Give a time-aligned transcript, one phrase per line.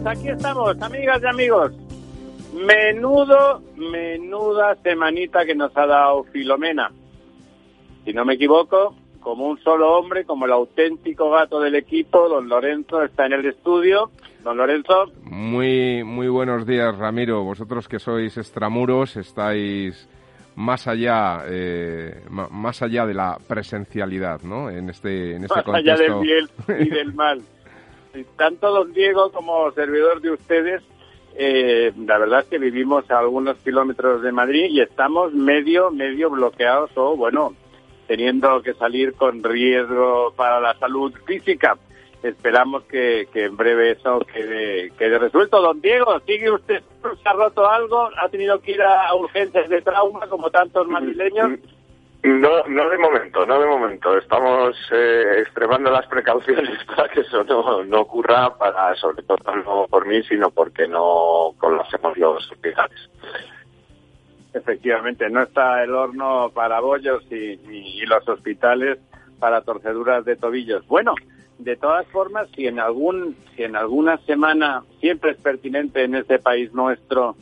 [0.00, 1.72] Pues aquí estamos, amigas y amigos.
[2.54, 6.92] Menudo, menuda semanita que nos ha dado Filomena.
[8.04, 12.48] Si no me equivoco, como un solo hombre, como el auténtico gato del equipo, don
[12.48, 14.12] Lorenzo está en el estudio.
[14.44, 15.10] Don Lorenzo.
[15.24, 17.42] Muy, muy buenos días, Ramiro.
[17.42, 20.08] Vosotros que sois extramuros, estáis
[20.54, 24.70] más allá, eh, más allá de la presencialidad, ¿no?
[24.70, 27.42] En este, en este más allá del bien y del mal.
[28.36, 30.82] Tanto don Diego como servidor de ustedes,
[31.36, 36.30] eh, la verdad es que vivimos a algunos kilómetros de Madrid y estamos medio, medio
[36.30, 37.54] bloqueados o, bueno,
[38.06, 41.78] teniendo que salir con riesgo para la salud física.
[42.22, 45.62] Esperamos que, en breve eso quede, quede resuelto.
[45.62, 46.82] Don Diego, ¿sigue usted?
[47.22, 48.10] ¿Se ha roto algo?
[48.20, 51.60] ¿Ha tenido que ir a urgencias de trauma como tantos madrileños?
[52.22, 54.18] No, no de momento, no de momento.
[54.18, 60.06] Estamos eh, extremando las precauciones para que eso no, ocurra, para sobre todo no por
[60.06, 63.08] mí, sino porque no conocemos los hospitales.
[64.52, 68.98] Efectivamente, no está el horno para bollos y, y, los hospitales
[69.38, 70.86] para torceduras de tobillos.
[70.88, 71.14] Bueno,
[71.58, 76.40] de todas formas, si en algún, si en alguna semana siempre es pertinente en este
[76.40, 77.36] país nuestro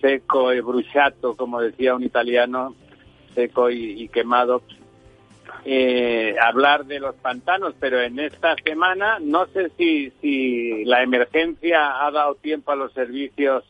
[0.00, 2.74] seco y bruciato, como decía un italiano,
[3.34, 4.62] seco y, quemado,
[5.64, 12.04] eh, hablar de los pantanos, pero en esta semana no sé si, si la emergencia
[12.04, 13.64] ha dado tiempo a los servicios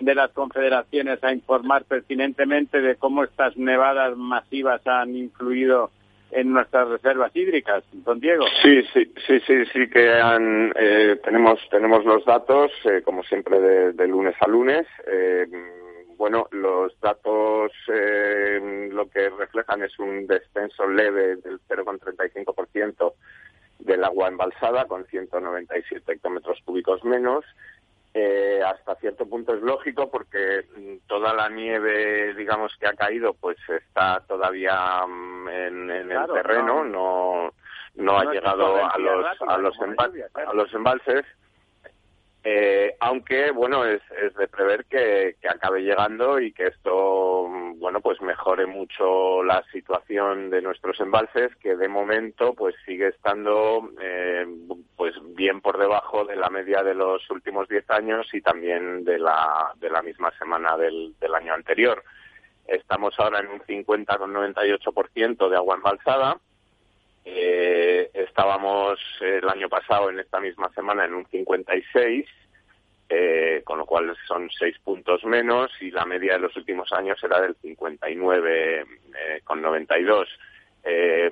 [0.00, 5.90] de las confederaciones a informar pertinentemente de cómo estas nevadas masivas han influido
[6.34, 8.44] en nuestras reservas hídricas, don Diego.
[8.62, 13.60] Sí, sí, sí, sí, sí que han, eh, tenemos tenemos los datos, eh, como siempre,
[13.60, 14.84] de, lunes a lunes.
[15.06, 15.46] Eh,
[16.24, 23.12] bueno, los datos eh, lo que reflejan es un descenso leve del 0,35%
[23.80, 27.44] del agua embalsada, con 197 hectómetros cúbicos menos.
[28.14, 33.34] Eh, hasta cierto punto es lógico porque mm, toda la nieve, digamos, que ha caído,
[33.34, 37.52] pues está todavía mm, en, el terreno, no,
[37.96, 39.78] no, ha llegado a los, a los,
[40.32, 41.26] a los embalses
[42.46, 48.20] eh, aunque, bueno, es, es de prever que, acabe llegando y que esto, bueno, pues
[48.20, 54.46] mejore mucho la situación de nuestros embalses, que de momento, pues sigue estando, eh,
[54.94, 59.18] pues bien por debajo de la media de los últimos 10 años y también de
[59.18, 62.04] la, de la misma semana del, del año anterior.
[62.66, 66.38] Estamos ahora en un 50,98% de agua embalsada
[67.24, 72.26] eh, estábamos el año pasado en esta misma semana en un 56,
[73.08, 77.22] eh, con lo cual son seis puntos menos y la media de los últimos años
[77.22, 78.86] era del 59 eh,
[79.44, 80.28] con 92.
[80.86, 81.30] Eh,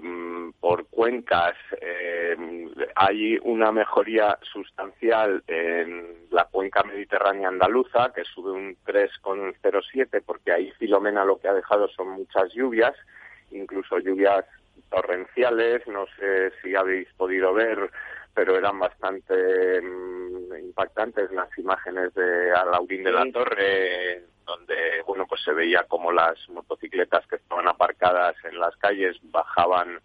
[0.60, 2.34] por cuencas eh,
[2.94, 10.70] hay una mejoría sustancial en la cuenca mediterránea andaluza que sube un 3,07 porque ahí
[10.78, 12.94] Filomena lo que ha dejado son muchas lluvias,
[13.50, 14.46] incluso lluvias
[14.90, 17.90] torrenciales, no sé si habéis podido ver,
[18.34, 25.42] pero eran bastante mm, impactantes las imágenes de Alaurín de la Torre, donde bueno pues
[25.42, 30.00] se veía como las motocicletas que estaban aparcadas en las calles bajaban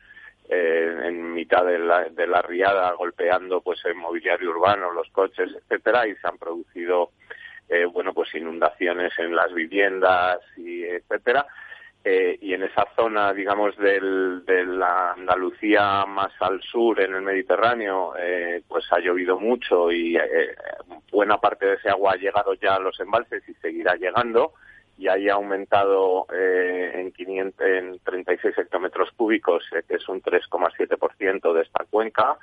[0.49, 5.49] eh, en mitad de la, de la riada golpeando pues el mobiliario urbano, los coches,
[5.53, 7.11] etcétera, y se han producido
[7.69, 11.45] eh, bueno pues inundaciones en las viviendas y etcétera
[12.09, 17.21] eh, y en esa zona, digamos, del, de la Andalucía más al sur, en el
[17.21, 20.55] Mediterráneo, eh, pues ha llovido mucho y eh,
[21.11, 24.53] buena parte de ese agua ha llegado ya a los embalses y seguirá llegando
[24.97, 31.61] y ahí ha aumentado en, 500, en 36 hectómetros cúbicos, que es un 3,7% de
[31.61, 32.37] esta cuenca.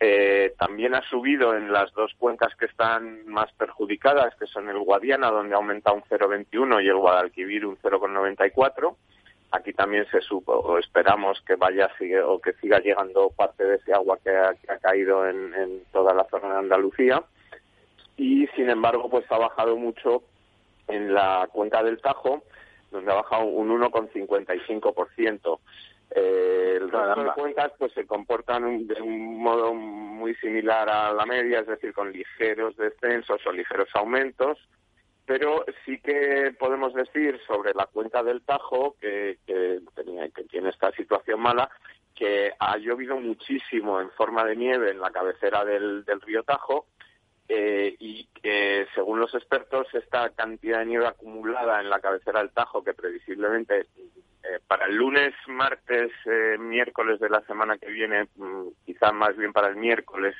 [0.00, 4.78] Eh, también ha subido en las dos cuencas que están más perjudicadas, que son el
[4.78, 8.96] Guadiana, donde ha aumentado un 0,21 y el Guadalquivir un 0,94.
[9.52, 11.90] Aquí también se supo, o esperamos que vaya
[12.26, 16.54] o que siga llegando parte de ese agua que ha, caído en, toda la zona
[16.54, 17.22] de Andalucía.
[18.16, 20.22] Y sin embargo, pues ha bajado mucho
[20.88, 22.42] en la cuenca del Tajo,
[22.90, 25.58] donde ha bajado un 1,55%.
[26.14, 31.24] Eh, el resto de cuencas pues se comportan de un modo muy similar a la
[31.24, 34.58] media, es decir, con ligeros descensos o ligeros aumentos,
[35.24, 39.80] pero sí que podemos decir sobre la cuenca del Tajo, que, que,
[40.34, 41.70] que tiene esta situación mala,
[42.14, 46.86] que ha llovido muchísimo en forma de nieve en la cabecera del, del río Tajo
[47.48, 52.50] eh, y que, según los expertos, esta cantidad de nieve acumulada en la cabecera del
[52.50, 53.86] Tajo, que previsiblemente
[54.44, 59.36] eh, para el lunes, martes, eh, miércoles de la semana que viene, mm, quizá más
[59.36, 60.34] bien para el miércoles,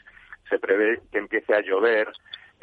[0.48, 2.12] se prevé que empiece a llover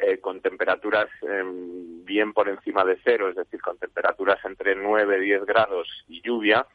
[0.00, 5.18] eh, con temperaturas em, bien por encima de cero, es decir, con temperaturas entre 9
[5.18, 6.66] y 10 grados y lluvia,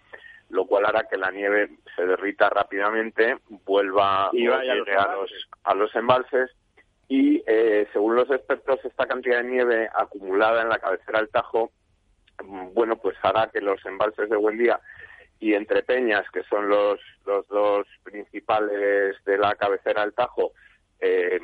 [0.50, 5.32] lo cual hará que la nieve se derrita rápidamente, vuelva y vaya a, los,
[5.64, 6.52] a los embalses.
[7.08, 11.72] Y, eh, según los expertos, esta cantidad de nieve acumulada en la cabecera del Tajo,
[12.44, 14.80] bueno, pues hará que los embalses de Buendía
[15.40, 20.54] y Entre Peñas, que son los, los dos principales de la cabecera del Tajo,
[21.00, 21.40] eh,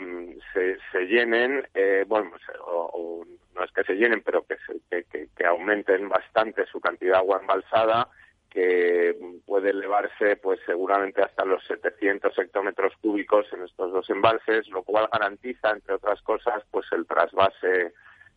[0.54, 4.56] se, se, llenen, eh, bueno, pues, o, no es que se llenen, pero que,
[4.90, 8.08] que, que, aumenten bastante su cantidad de agua embalsada
[8.50, 9.16] que
[9.46, 15.08] puede elevarse pues seguramente hasta los 700 hectómetros cúbicos en estos dos embalses, lo cual
[15.12, 17.94] garantiza, entre otras cosas, pues el trasvase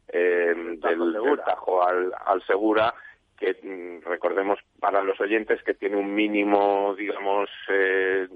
[0.09, 2.95] eh, del, Tajo al, al Segura,
[3.37, 8.29] que mm, recordemos para los oyentes que tiene un mínimo, digamos, eh,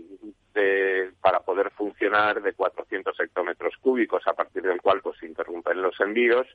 [0.55, 5.82] de, para poder funcionar de 400 hectómetros cúbicos, a partir del cual pues se interrumpen
[5.82, 6.47] los envíos.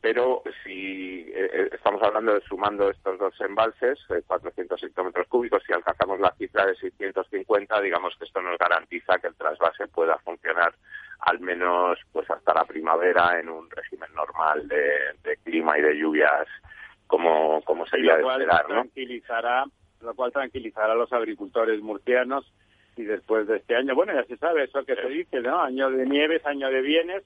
[0.00, 5.74] Pero si eh, eh, estamos hablando de sumando estos dos embalses, 400 hectómetros cúbicos, si
[5.74, 10.74] alcanzamos la cifra de 650, digamos que esto nos garantiza que el trasvase pueda funcionar
[11.20, 13.89] al menos pues hasta la primavera en un régimen
[14.20, 16.46] normal de, clima y de lluvias
[17.06, 18.82] como, como sería de esperar, ¿no?
[18.82, 19.64] Tranquilizará,
[20.00, 22.52] lo cual tranquilizará a los agricultores murcianos
[22.96, 25.60] y después de este año, bueno, ya se sabe eso que se dice, ¿no?
[25.60, 27.22] Año de nieves, año de bienes,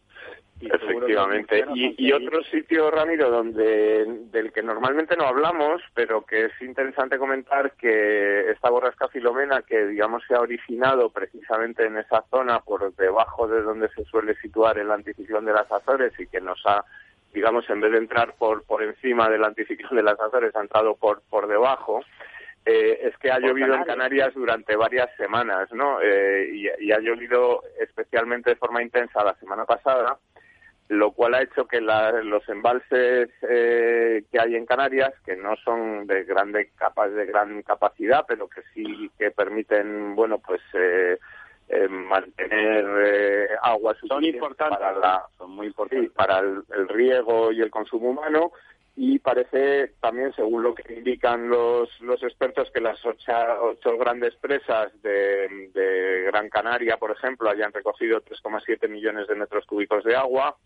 [0.72, 1.64] Efectivamente.
[1.74, 7.72] Y, otro sitio, Ramiro, donde del que normalmente no hablamos, pero que es interesante comentar
[7.72, 13.48] que esta borrasca filomena, que digamos se ha originado precisamente en esa zona por debajo
[13.48, 16.84] de donde se suele situar el anticiclón de las Azores y que nos ha
[17.32, 20.94] digamos, en vez de entrar por, por encima del anticiclón de las Azores, ha entrado
[20.94, 22.00] por, por debajo,
[22.64, 26.00] eh, es que ha llovido en Canarias durante varias semanas, ¿no?
[26.00, 30.16] Eh, y, y, ha llovido especialmente de forma intensa la semana pasada
[30.88, 36.06] lo cual ha hecho que los embalses eh, que hay en Canarias, que no son
[36.06, 41.18] de grande capa, de gran capacidad, pero que sí que permiten, bueno, pues eh,
[41.68, 46.10] eh, mantener agua suficiente para la, son muy importantes.
[46.10, 48.52] para el, riego y el consumo humano.
[48.96, 53.32] Y parece también, según lo que indican los, los expertos, que las ocho,
[53.62, 59.66] ocho grandes presas de, de Gran Canaria, por ejemplo, hayan recogido 3,7 millones de metros
[59.66, 60.56] cúbicos de agua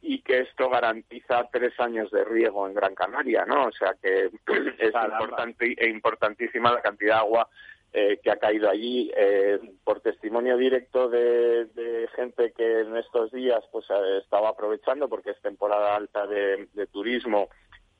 [0.00, 3.66] y que esto garantiza tres años de riego en Gran Canaria, ¿no?
[3.66, 4.30] O sea que
[4.78, 7.48] es importante e importantísima la cantidad de agua
[7.92, 11.66] eh, que ha caído allí eh, por testimonio directo de,
[12.14, 17.48] gente que en estos días pues eh, estaba aprovechando porque es temporada alta de, turismo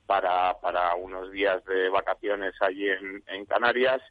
[0.07, 4.01] para, para unos días de vacaciones allí en, en Canarias.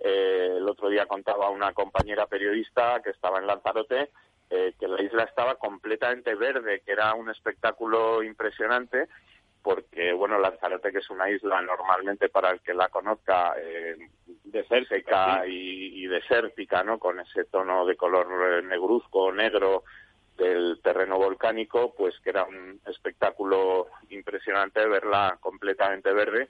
[0.00, 4.10] el otro día contaba una compañera periodista que estaba en Lanzarote
[4.48, 9.08] eh, que la isla estaba completamente verde, que era un espectáculo impresionante,
[9.60, 13.96] porque, bueno, Lanzarote, que es una isla normalmente para el que la conozca, eh,
[14.44, 17.00] desértica y, y, desértica, ¿no?
[17.00, 19.82] Con ese tono de color eh, negruzco, negro
[20.36, 26.48] del terreno volcánico, pues que era un espectáculo impresionante verla completamente verde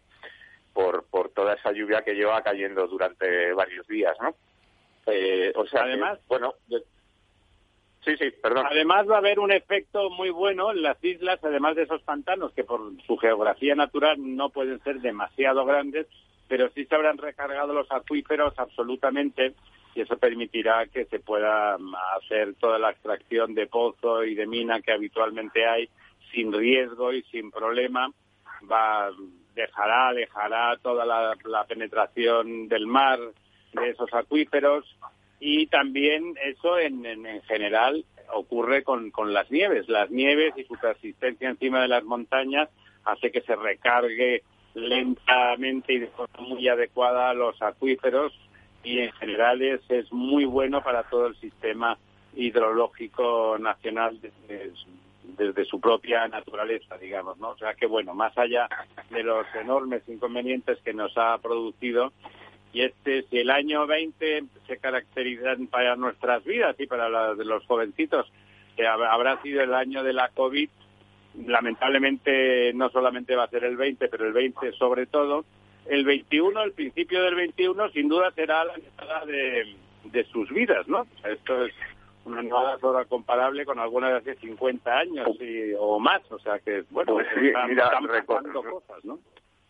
[0.72, 4.34] por, por toda esa lluvia que lleva cayendo durante varios días, ¿no?
[5.06, 6.54] Eh, o sea, además, bueno,
[8.06, 8.66] Sí, sí, perdón.
[8.70, 12.52] Además va a haber un efecto muy bueno en las islas, además de esos pantanos
[12.52, 16.06] que por su geografía natural no pueden ser demasiado grandes,
[16.46, 19.54] pero sí se habrán recargado los acuíferos absolutamente
[19.96, 21.76] y eso permitirá que se pueda
[22.16, 25.88] hacer toda la extracción de pozo y de mina que habitualmente hay
[26.32, 28.10] sin riesgo y sin problema.
[28.70, 29.10] Va
[29.54, 33.18] dejará, alejará toda la, la penetración del mar
[33.72, 34.84] de esos acuíferos
[35.40, 39.88] y también eso en, en, general ocurre con, con las nieves.
[39.88, 42.68] Las nieves y su persistencia encima de las montañas
[43.04, 44.42] hace que se recargue
[44.74, 48.32] lentamente y de forma muy adecuada los acuíferos
[48.86, 51.98] y en general es, muy bueno para todo el sistema
[52.36, 54.16] hidrológico nacional
[55.36, 57.50] desde su propia naturaleza, digamos, ¿no?
[57.50, 58.68] O sea que, bueno, más allá
[59.10, 62.12] de los enormes inconvenientes que nos ha producido,
[62.72, 67.44] y este, si el año 20 se caracteriza para nuestras vidas y para las de
[67.44, 68.30] los jovencitos,
[68.76, 70.68] que habrá sido el año de la COVID,
[71.44, 75.44] lamentablemente no solamente va a ser el 20, pero el 20 sobre todo,
[75.88, 80.86] el 21, el principio del 21, sin duda será la mitad de, de sus vidas,
[80.88, 81.06] ¿no?
[81.24, 81.74] Esto es
[82.24, 85.28] una nueva hora comparable con alguna de hace 50 años
[85.78, 87.90] o más, o sea que, bueno, pues mira,
[88.26, 89.18] cosas, ¿no?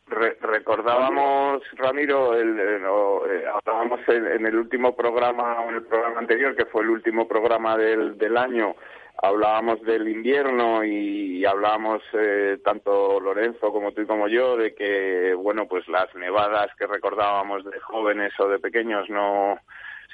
[0.09, 6.83] recordábamos, Ramiro, el, eh, hablábamos en, el último programa, en el programa anterior, que fue
[6.83, 8.77] el último programa del, del año,
[9.23, 15.33] hablábamos del invierno y, hablábamos eh, tanto Lorenzo como tú y como yo de que,
[15.35, 19.61] bueno, pues las nevadas que recordábamos de jóvenes o de pequeños no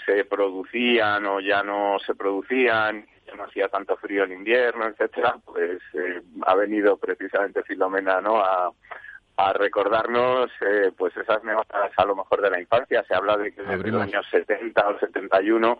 [0.05, 5.37] se producían o ya no se producían, ya no hacía tanto frío en invierno, etcétera,
[5.45, 8.41] pues eh, ha venido precisamente Filomena, ¿no?
[8.41, 8.71] A,
[9.37, 13.05] a recordarnos eh, pues esas nevadas a lo mejor de la infancia.
[13.05, 15.79] Se habla de que desde los años 70 o 71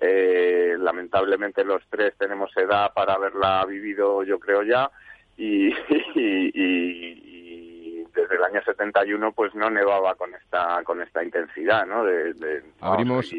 [0.00, 4.90] eh, lamentablemente los tres tenemos edad para haberla vivido, yo creo ya,
[5.36, 5.68] y,
[6.14, 12.04] y, desde el año 71 pues no nevaba con esta con esta intensidad, ¿no?
[12.04, 13.30] De, abrimos,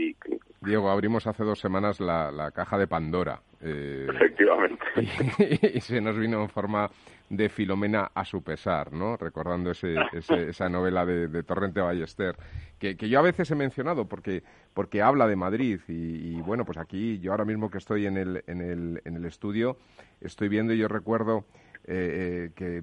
[0.61, 3.39] Diego, abrimos hace dos semanas la, la caja de Pandora.
[3.61, 4.85] Eh, Efectivamente.
[5.73, 6.89] Y, se nos vino en forma
[7.29, 9.17] de Filomena a su pesar, ¿no?
[9.17, 12.35] Recordando ese, esa novela de, Torrente Ballester,
[12.77, 17.19] que, yo a veces he mencionado porque, porque habla de Madrid y, bueno, pues aquí
[17.19, 19.77] yo ahora mismo que estoy en el, en el, en el estudio
[20.21, 21.45] estoy viendo y yo recuerdo
[21.85, 22.81] eh, eh, que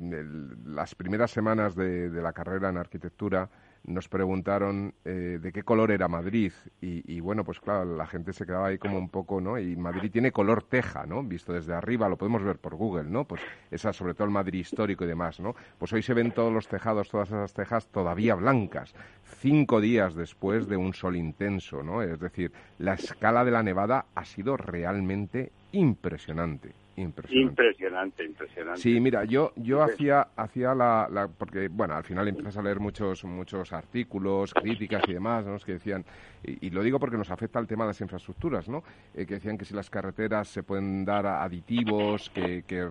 [0.64, 3.48] las primeras semanas de la carrera en arquitectura
[3.84, 8.46] nos preguntaron eh, de qué color era Madrid y, bueno, pues claro, la gente se
[8.46, 9.58] quedaba ahí como un poco, ¿no?
[9.58, 11.22] Y Madrid tiene color teja, ¿no?
[11.22, 13.24] Visto desde arriba, lo podemos ver por Google, ¿no?
[13.24, 15.54] Pues esa, sobre todo el Madrid histórico y demás, ¿no?
[15.78, 18.94] Pues hoy se ven todos los tejados, todas esas tejas todavía blancas,
[19.40, 22.02] cinco días después de un sol intenso, ¿no?
[22.02, 26.81] Es decir, la escala de la nevada ha sido realmente impresionante.
[26.96, 28.24] Impresionante.
[28.24, 32.80] Impresionante, Sí, mira, yo yo hacía hacía la, porque bueno, al final empiezas a leer
[32.80, 35.56] muchos muchos artículos, críticas y demás, ¿no?
[35.58, 36.04] que decían
[36.42, 38.82] y, lo digo porque nos afecta el tema de las infraestructuras, ¿no?
[39.14, 42.88] Eh, que decían que si las carreteras se pueden dar aditivos que, que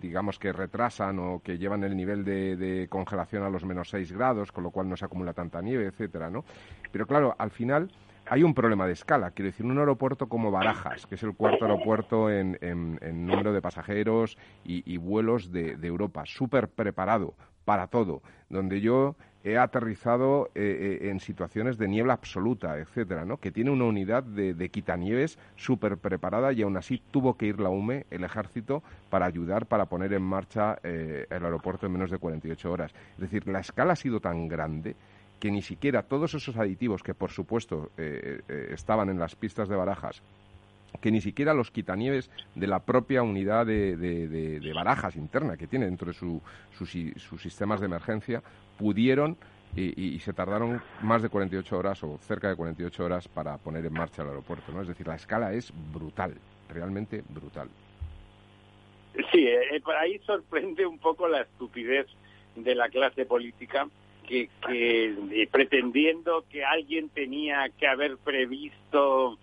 [0.00, 4.12] digamos que retrasan o que llevan el nivel de, de congelación a los menos 6
[4.12, 6.44] grados, con lo cual no se acumula tanta nieve, etcétera, ¿no?
[6.92, 7.90] Pero claro, al final
[8.26, 9.30] hay un problema de escala.
[9.30, 12.58] Quiero decir, un aeropuerto como Barajas, que es el cuarto aeropuerto en,
[13.26, 19.14] número de pasajeros y, vuelos de, Europa, súper preparado para todo, donde yo
[19.44, 23.38] he aterrizado eh, eh, en situaciones de niebla absoluta, etcétera, ¿no?
[23.38, 27.60] Que tiene una unidad de, de quitanieves súper preparada y aún así tuvo que ir
[27.60, 32.10] la UME, el ejército, para ayudar, para poner en marcha eh, el aeropuerto en menos
[32.10, 32.94] de 48 horas.
[33.14, 34.96] Es decir, la escala ha sido tan grande
[35.42, 39.68] que ni siquiera todos esos aditivos que por supuesto eh, eh, estaban en las pistas
[39.68, 40.22] de barajas
[41.00, 46.06] que ni siquiera los quitanieves de la propia unidad de, barajas interna que tiene dentro
[46.06, 48.40] de su, sus sistemas de emergencia
[48.78, 49.36] pudieron
[49.74, 53.94] y, se tardaron más de 48 horas o cerca de 48 horas para poner en
[53.94, 54.70] marcha el aeropuerto.
[54.70, 54.82] ¿no?
[54.82, 56.36] Es decir, la escala es brutal,
[56.68, 57.68] realmente brutal.
[59.32, 62.06] Sí, eh, ahí sorprende un poco la estupidez
[62.54, 63.88] de la clase política
[64.26, 69.38] que, que pretendiendo que alguien tenía que haber previsto,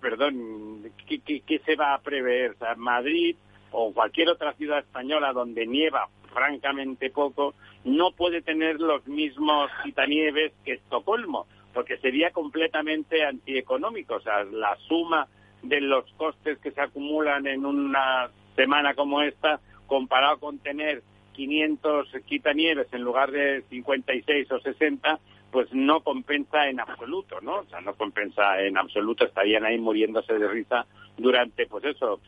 [0.00, 2.52] perdón, ¿qué, se va a prever?
[2.52, 3.36] O sea, Madrid
[3.70, 7.54] o cualquier otra ciudad española donde nieva francamente poco,
[7.84, 14.16] no puede tener los mismos quitanieves que Estocolmo, porque sería completamente antieconómico.
[14.16, 15.26] O sea, la suma
[15.62, 21.02] de los costes que se acumulan en una semana como esta, comparado con tener
[21.38, 25.20] 500 quitanieves en lugar de 56 o 60,
[25.52, 27.60] pues no compensa en absoluto, ¿no?
[27.60, 30.84] O sea, no compensa en absoluto, estarían ahí muriéndose de risa
[31.16, 32.20] durante, pues eso,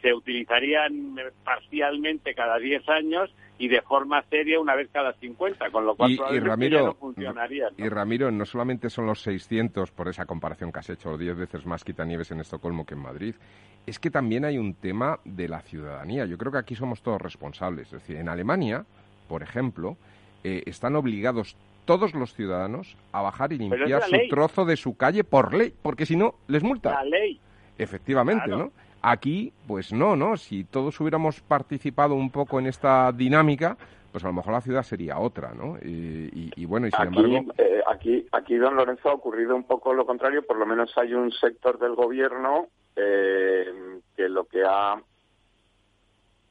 [0.00, 5.86] se utilizarían parcialmente cada 10 años y de forma seria una vez cada 50, con
[5.86, 7.68] lo cual y, probablemente Ramiro, no funcionaría.
[7.76, 11.66] Y Ramiro, no solamente son los 600, por esa comparación que has hecho, 10 veces
[11.66, 13.34] más quitanieves en Estocolmo que en Madrid,
[13.86, 16.24] es que también hay un tema de la ciudadanía.
[16.26, 17.86] Yo creo que aquí somos todos responsables.
[17.88, 18.84] Es decir, en Alemania,
[19.28, 19.96] por ejemplo,
[20.42, 25.22] eh, están obligados todos los ciudadanos a bajar y limpiar su trozo de su calle
[25.22, 26.90] por ley, porque si no, les multa.
[26.90, 27.38] La ley.
[27.76, 28.72] Efectivamente, ¿no?
[29.06, 30.38] Aquí, pues no, ¿no?
[30.38, 33.76] Si todos hubiéramos participado un poco en esta dinámica,
[34.10, 35.76] pues a lo mejor la ciudad sería otra, ¿no?
[35.82, 37.52] Y, bueno, y sin embargo...
[37.58, 41.12] Eh, aquí, aquí, don Lorenzo, ha ocurrido un poco lo contrario, por lo menos hay
[41.12, 44.96] un sector del gobierno eh, que lo que ha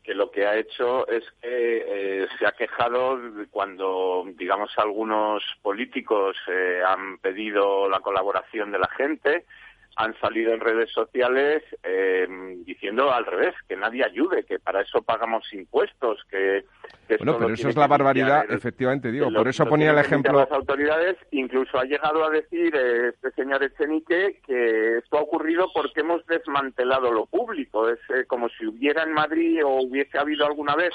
[0.04, 3.18] que lo que ha hecho es que eh, se ha quejado
[3.50, 9.46] cuando, digamos, algunos políticos eh, han pedido la colaboración de la gente
[9.96, 12.28] han salido en redes sociales eh,
[12.66, 16.66] diciendo al revés, que nadie ayude, que para eso pagamos impuestos, que...
[17.20, 20.40] bueno, pero eso es la barbaridad, efectivamente, digo, por eso ponía el ejemplo...
[20.40, 21.18] Las autoridades.
[21.32, 26.26] Incluso ha llegado a decir eh, este señor Echenique que esto ha ocurrido porque hemos
[26.26, 30.94] desmantelado lo público, es eh, como si hubiera en Madrid o hubiese habido alguna vez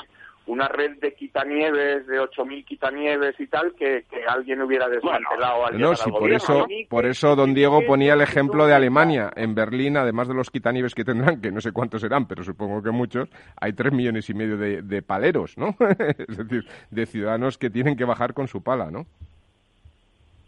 [0.49, 5.95] una red de quitanieves, de 8.000 quitanieves y tal, que, alguien hubiera desmantelado al No,
[5.95, 9.31] sí, por eso, por eso don Diego ponía el ejemplo de Alemania.
[9.37, 12.83] En Berlín, además de los quitanieves que tendrán, que no sé cuántos serán, pero supongo
[12.83, 13.28] que muchos,
[13.61, 15.76] hay tres millones y medio de, paleros, ¿no?
[16.19, 19.07] es decir, de ciudadanos que tienen que bajar con su pala, ¿no?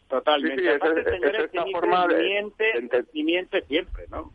[0.09, 0.75] Totalmente.
[0.75, 0.81] es,
[1.73, 2.51] forma de...
[3.13, 4.33] miente siempre, ¿no?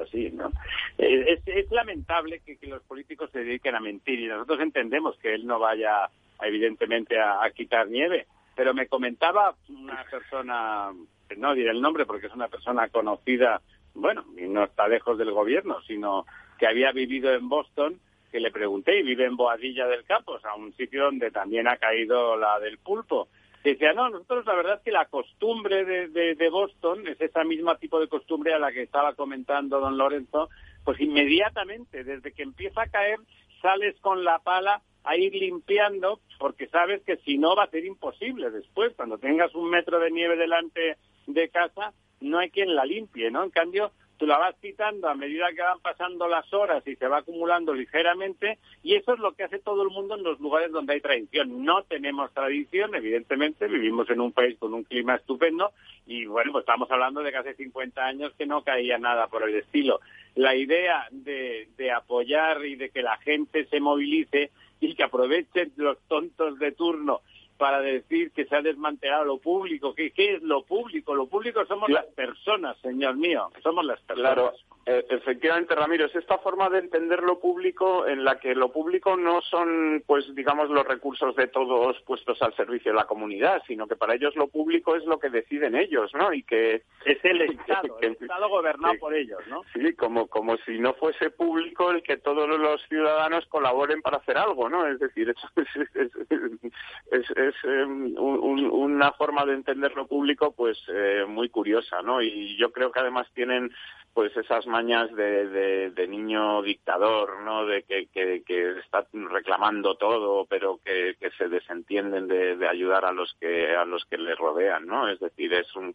[0.00, 0.50] Así, ¿no?
[0.98, 5.46] Es, es lamentable que, los políticos se dediquen a mentir y nosotros entendemos que él
[5.46, 6.08] no vaya,
[6.40, 10.90] evidentemente, a, quitar nieve, pero me comentaba una persona,
[11.36, 13.60] no diré el nombre porque es una persona conocida,
[13.94, 16.26] bueno, y no está lejos del gobierno, sino
[16.58, 17.98] que había vivido en Boston,
[18.30, 21.68] que le pregunté, y vive en Boadilla del Campo, o sea, un sitio donde también
[21.68, 23.28] ha caído la del pulpo.
[23.62, 27.78] Decía, no, nosotros la verdad es que la costumbre de, de, Boston es esa misma
[27.78, 30.48] tipo de costumbre a la que estaba comentando don Lorenzo,
[30.84, 33.20] pues inmediatamente, desde que empieza a caer,
[33.60, 37.84] sales con la pala a ir limpiando, porque sabes que si no va a ser
[37.84, 40.96] imposible después, cuando tengas un metro de nieve delante
[41.28, 43.44] de casa, no hay quien la limpie, ¿no?
[43.44, 47.08] En cambio, tú la vas quitando a medida que van pasando las horas y se
[47.08, 50.70] va acumulando ligeramente y eso es lo que hace todo el mundo en los lugares
[50.70, 51.64] donde hay tradición.
[51.64, 55.72] No tenemos tradición, evidentemente, vivimos en un país con un clima estupendo
[56.06, 59.56] y bueno, pues estamos hablando de casi 50 años que no caía nada por el
[59.56, 59.98] estilo.
[60.36, 65.72] La idea de, de apoyar y de que la gente se movilice y que aprovechen
[65.74, 67.22] los tontos de turno
[67.62, 69.94] para decir que se ha desmantelado lo público.
[69.94, 71.14] ¿Qué, qué es lo público?
[71.14, 73.50] Lo público somos las personas, señor mío.
[73.62, 74.34] Somos las personas.
[74.34, 74.52] Claro.
[74.84, 79.16] Eh, efectivamente, Ramiro, es esta forma de entender lo público en la que lo público
[79.16, 83.86] no son, pues, digamos, los recursos de todos puestos al servicio de la comunidad, sino
[83.86, 86.32] que para ellos lo público es lo que deciden ellos, ¿no?
[86.32, 89.62] Y que es el Estado, el Estado gobernado por ellos, ¿no?
[89.72, 94.36] Sí, como como si no fuese público el que todos los ciudadanos colaboren para hacer
[94.36, 94.88] algo, ¿no?
[94.88, 102.02] Es decir, es, es, em, una forma de entender lo público, pues, eh, muy curiosa,
[102.02, 102.20] ¿no?
[102.20, 103.70] Y yo creo que además tienen
[104.14, 107.64] pues esas mañas de, de, niño dictador, ¿no?
[107.64, 108.42] De que, que,
[108.78, 113.84] está reclamando todo, pero que, que se desentienden de, de, ayudar a los que a
[113.86, 115.08] los que le rodean, ¿no?
[115.08, 115.94] Es decir, es un,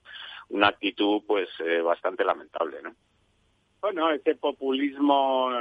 [0.50, 2.94] una actitud, pues, eh, bastante lamentable, ¿no?
[3.82, 5.52] Bueno, ese populismo,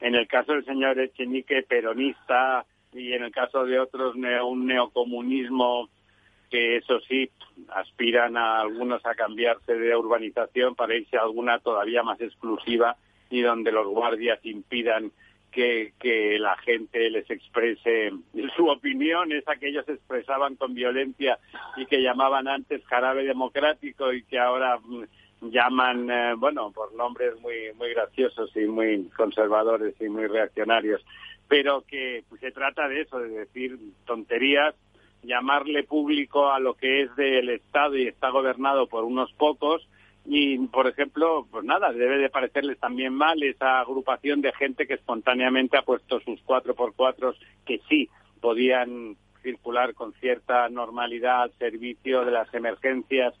[0.00, 5.88] en el caso del señor Echenique, peronista, y en el caso de otros, un neocomunismo
[6.54, 7.28] que eso sí,
[7.70, 12.96] aspiran a algunos a cambiarse de urbanización para irse a alguna todavía más exclusiva
[13.28, 15.10] y donde los guardias impidan
[15.50, 15.92] que,
[16.38, 18.12] la gente les exprese
[18.54, 21.40] su opinión, esa que ellos expresaban con violencia
[21.76, 27.34] y que llamaban antes jarabe democrático y que ahora mm, llaman, eh, bueno, por nombres
[27.40, 31.04] muy, muy graciosos y muy conservadores y muy reaccionarios,
[31.48, 34.76] pero que se trata de eso, de decir tonterías
[35.24, 39.86] llamarle público a lo que es del Estado y está gobernado por unos pocos.
[40.26, 44.94] Y, por ejemplo, pues nada, debe de parecerles también mal esa agrupación de gente que
[44.94, 47.34] espontáneamente ha puesto sus cuatro por cuatro
[47.66, 48.08] que sí
[48.40, 53.34] podían circular con cierta normalidad al servicio de las emergencias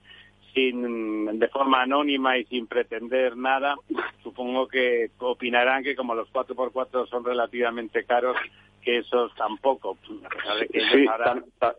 [0.54, 3.76] sin de forma anónima y sin pretender nada,
[4.22, 8.36] supongo que opinarán que como los cuatro por cuatro son relativamente caros,
[8.84, 10.20] que esos tampoco, sí,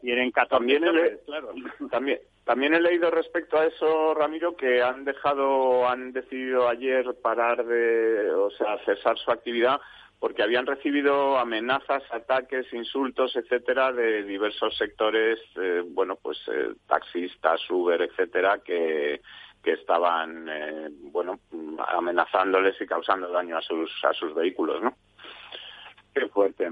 [0.01, 1.53] tienen 14 también he, claro.
[1.91, 7.65] También, también he leído respecto a eso, Ramiro, que han dejado, han decidido ayer parar
[7.65, 9.79] de, o sea, cesar su actividad
[10.19, 17.61] porque habían recibido amenazas, ataques, insultos, etcétera, de diversos sectores, eh, bueno, pues eh, taxistas,
[17.69, 19.21] Uber, etcétera, que,
[19.63, 21.39] que estaban, eh, bueno,
[21.89, 24.95] amenazándoles y causando daño a sus, a sus vehículos, ¿no?
[26.13, 26.71] Qué fuerte.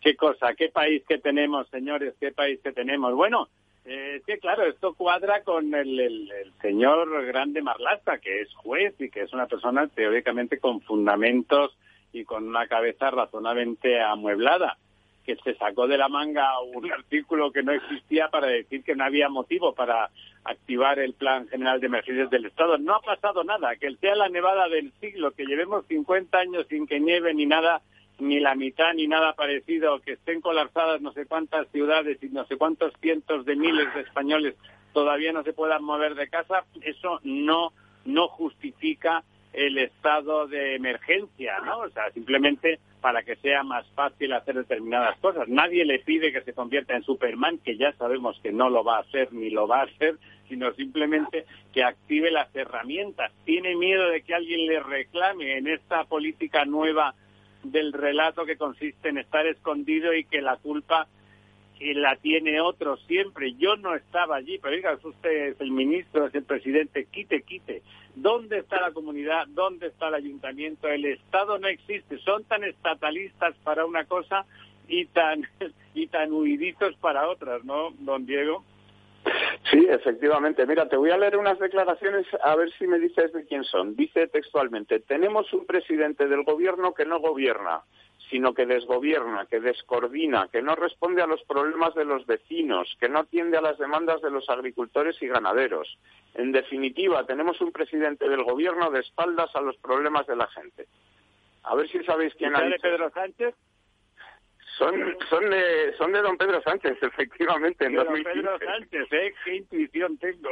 [0.00, 3.14] Qué cosa, qué país que tenemos, señores, qué país que tenemos.
[3.14, 3.48] Bueno,
[3.84, 8.94] eh, es que claro, esto cuadra con el, el, señor Grande Marlasta, que es juez
[9.00, 11.76] y que es una persona teóricamente con fundamentos
[12.12, 14.76] y con una cabeza razonablemente amueblada,
[15.24, 19.04] que se sacó de la manga un artículo que no existía para decir que no
[19.04, 20.10] había motivo para
[20.44, 22.78] activar el Plan General de Emergencias del Estado.
[22.78, 26.86] No ha pasado nada, que sea la nevada del siglo, que llevemos 50 años sin
[26.86, 27.82] que nieve ni nada,
[28.18, 32.44] ni la mitad ni nada parecido, que estén colapsadas no sé cuántas ciudades y no
[32.46, 34.54] sé cuántos cientos de miles de españoles
[34.92, 37.72] todavía no se puedan mover de casa, eso no,
[38.04, 41.80] no justifica el estado de emergencia, ¿no?
[41.80, 45.48] O sea, simplemente para que sea más fácil hacer determinadas cosas.
[45.48, 48.96] Nadie le pide que se convierta en Superman, que ya sabemos que no lo va
[48.96, 50.16] a hacer ni lo va a hacer,
[50.48, 53.32] sino simplemente que active las herramientas.
[53.44, 57.14] Tiene miedo de que alguien le reclame en esta política nueva
[57.70, 61.06] del relato que consiste en estar escondido y que la culpa
[61.80, 63.54] la tiene otro siempre.
[63.54, 67.82] Yo no estaba allí, pero diga, usted es el ministro, es el presidente, quite, quite.
[68.14, 69.46] ¿Dónde está la comunidad?
[69.48, 70.88] ¿Dónde está el ayuntamiento?
[70.88, 72.18] El Estado no existe.
[72.18, 74.44] Son tan estatalistas para una cosa
[74.88, 75.46] y tan,
[75.94, 78.64] y tan huidizos para otras, ¿no, don Diego?
[79.70, 80.66] Sí, efectivamente.
[80.66, 83.96] Mira, te voy a leer unas declaraciones a ver si me dices de quién son.
[83.96, 87.82] Dice textualmente, tenemos un presidente del gobierno que no gobierna,
[88.30, 93.08] sino que desgobierna, que descoordina, que no responde a los problemas de los vecinos, que
[93.08, 95.98] no atiende a las demandas de los agricultores y ganaderos.
[96.34, 100.86] En definitiva, tenemos un presidente del gobierno de espaldas a los problemas de la gente.
[101.64, 102.82] A ver si sabéis quién ha dicho.
[102.82, 103.54] Pedro Sánchez?
[104.78, 104.94] Son,
[105.28, 109.34] son, de, son de don Pedro Sánchez, efectivamente, en Don Pedro Sánchez, ¿eh?
[109.44, 110.50] Qué intuición tengo.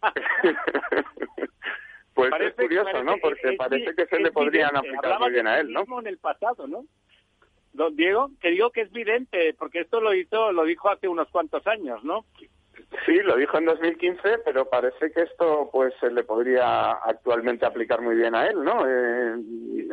[2.14, 3.16] pues es curioso, ¿no?
[3.18, 5.84] Porque parece que se le podrían aplicar muy bien a él, ¿no?
[6.00, 6.84] en el pasado, ¿no?
[7.72, 11.30] Don Diego, que digo que es vidente, porque esto lo hizo, lo dijo hace unos
[11.30, 12.26] cuantos años, ¿no?
[13.06, 18.00] Sí, lo dijo en 2015, pero parece que esto pues se le podría actualmente aplicar
[18.00, 18.86] muy bien a él, ¿no?
[18.86, 19.34] Eh,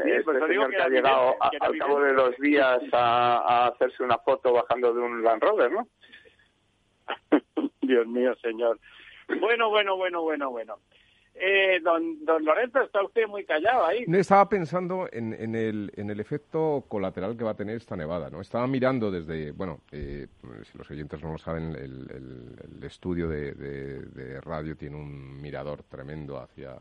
[0.06, 4.54] este pues señor que, ha llegado al cabo de dos días a, hacerse una foto
[4.54, 5.88] bajando de un Land Rover, ¿no?
[7.82, 8.80] Dios mío, señor.
[9.40, 10.78] Bueno, bueno, bueno, bueno, bueno.
[11.42, 14.04] Eh, don, don Lorenzo, está usted muy callado ahí.
[14.08, 18.30] Estaba pensando en, en, el, en el efecto colateral que va a tener esta nevada,
[18.30, 18.42] ¿no?
[18.42, 20.28] Estaba mirando desde, bueno, eh,
[20.70, 25.84] si los oyentes no lo saben, el, el, estudio de, de, radio tiene un mirador
[25.84, 26.76] tremendo hacia,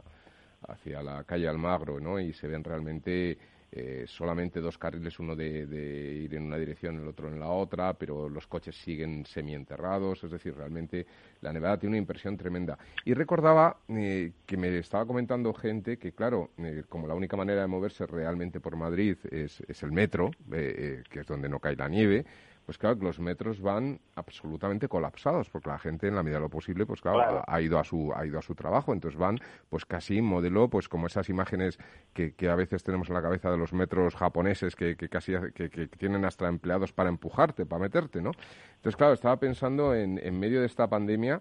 [0.66, 2.18] hacia la calle Almagro, ¿no?
[2.18, 3.38] Y se ven realmente
[3.70, 7.92] eh, solamente dos carriles, uno de, ir en una dirección, el otro en la otra,
[7.94, 11.06] pero los coches siguen semienterrados, es decir, realmente
[11.42, 12.78] la nevada tiene una impresión tremenda.
[13.04, 17.60] Y recordaba eh, que me estaba comentando gente que, claro, eh, como la única manera
[17.60, 21.88] de moverse realmente por Madrid es, es el metro, que es donde no cae la
[21.88, 22.24] nieve,
[22.68, 26.50] pues claro, los metros van absolutamente colapsados, porque la gente en la medida de lo
[26.50, 29.38] posible, pues claro, Ha, ido a su ha ido a su trabajo, entonces van
[29.70, 31.78] pues casi modelo, pues como esas imágenes
[32.12, 35.32] que, que a veces tenemos en la cabeza de los metros japoneses que, que casi
[35.54, 38.32] que, que, tienen hasta empleados para empujarte, para meterte, ¿no?
[38.76, 41.40] Entonces claro, estaba pensando en, en medio de esta pandemia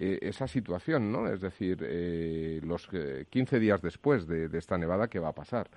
[0.00, 1.28] eh, esa situación, ¿no?
[1.28, 2.88] Es decir, eh, los
[3.30, 5.70] 15 días después de, de esta nevada, ¿qué va a pasar?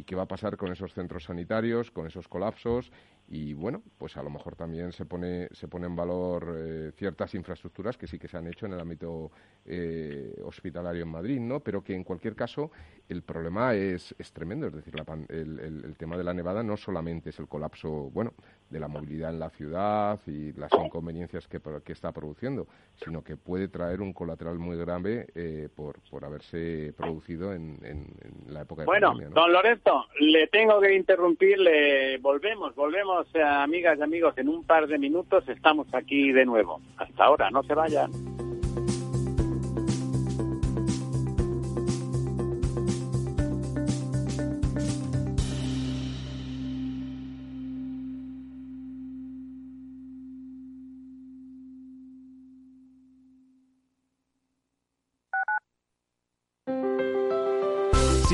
[0.00, 2.90] y qué va a pasar con esos centros sanitarios, con esos colapsos
[3.32, 7.32] y bueno, pues a lo mejor también se pone, se pone en valor eh, ciertas
[7.36, 9.30] infraestructuras que sí que se han hecho en el ámbito
[9.64, 11.60] eh, hospitalario en Madrid, ¿no?
[11.60, 12.72] Pero que en cualquier caso
[13.08, 14.94] el problema es, es tremendo, es decir,
[15.28, 18.34] el, el, tema de la nevada no solamente es el colapso, bueno,
[18.70, 22.66] de la movilidad en la ciudad y las inconveniencias que, que está produciendo,
[23.04, 28.06] sino que puede traer un colateral muy grave eh, por, por haberse producido en, en,
[28.48, 29.28] la época de bueno, pandemia.
[29.30, 34.64] Bueno, don Lorenzo, le tengo que interrumpir, le volvemos, volvemos amigas y amigos, en un
[34.64, 36.80] par de minutos estamos aquí de nuevo.
[36.96, 38.10] Hasta ahora, no se vayan.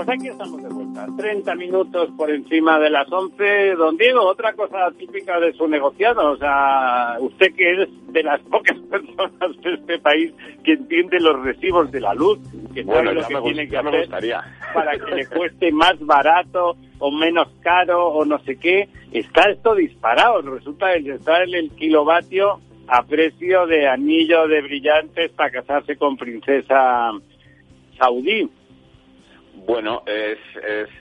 [0.00, 3.74] Pues aquí estamos de vuelta, 30 minutos por encima de las 11.
[3.74, 8.40] Don Diego, otra cosa típica de su negociado, o sea, usted que es de las
[8.50, 10.32] pocas personas de este país
[10.64, 12.38] que entiende los recibos de la luz,
[12.72, 14.08] que sabe lo que tiene que hacer
[14.72, 19.74] para que le cueste más barato o menos caro o no sé qué, está esto
[19.74, 22.58] disparado, resulta que está en el kilovatio
[22.88, 27.10] a precio de anillo de brillantes para casarse con princesa
[27.98, 28.48] saudí.
[29.66, 30.38] Bueno, es,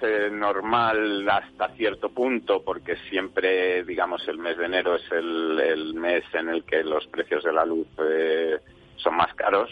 [0.01, 6.23] eh, normal hasta cierto punto porque siempre, digamos, el mes de enero es el, mes
[6.33, 8.57] en el que los precios de la luz eh,
[8.97, 9.69] son más caros.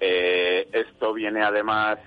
[0.00, 1.98] Eh, esto viene además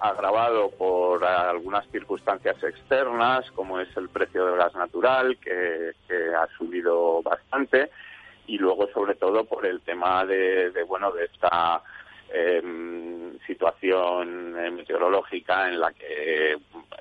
[0.00, 5.92] agravado por algunas circunstancias externas, como es el precio del gas natural, que,
[6.36, 7.90] ha subido bastante,
[8.46, 11.82] y luego sobre todo por el tema de bueno, de esta
[12.28, 13.15] Em,
[13.46, 16.56] situación eh, meteorológica en la que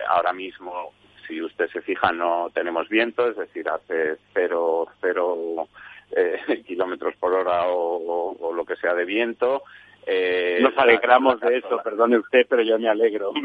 [0.08, 0.94] ahora mismo,
[1.28, 5.68] si usted se fija, no tenemos viento, es decir, hace cero, cero
[6.12, 9.64] eh, kilómetros por hora o, lo que sea de viento.
[10.06, 13.32] Eh, Nos alegramos de eso, perdone usted, pero yo me alegro.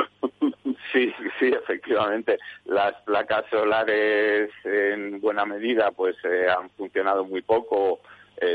[0.92, 2.36] Sí, sí, efectivamente.
[2.64, 8.00] Las placas solares en buena medida pues eh, han funcionado muy poco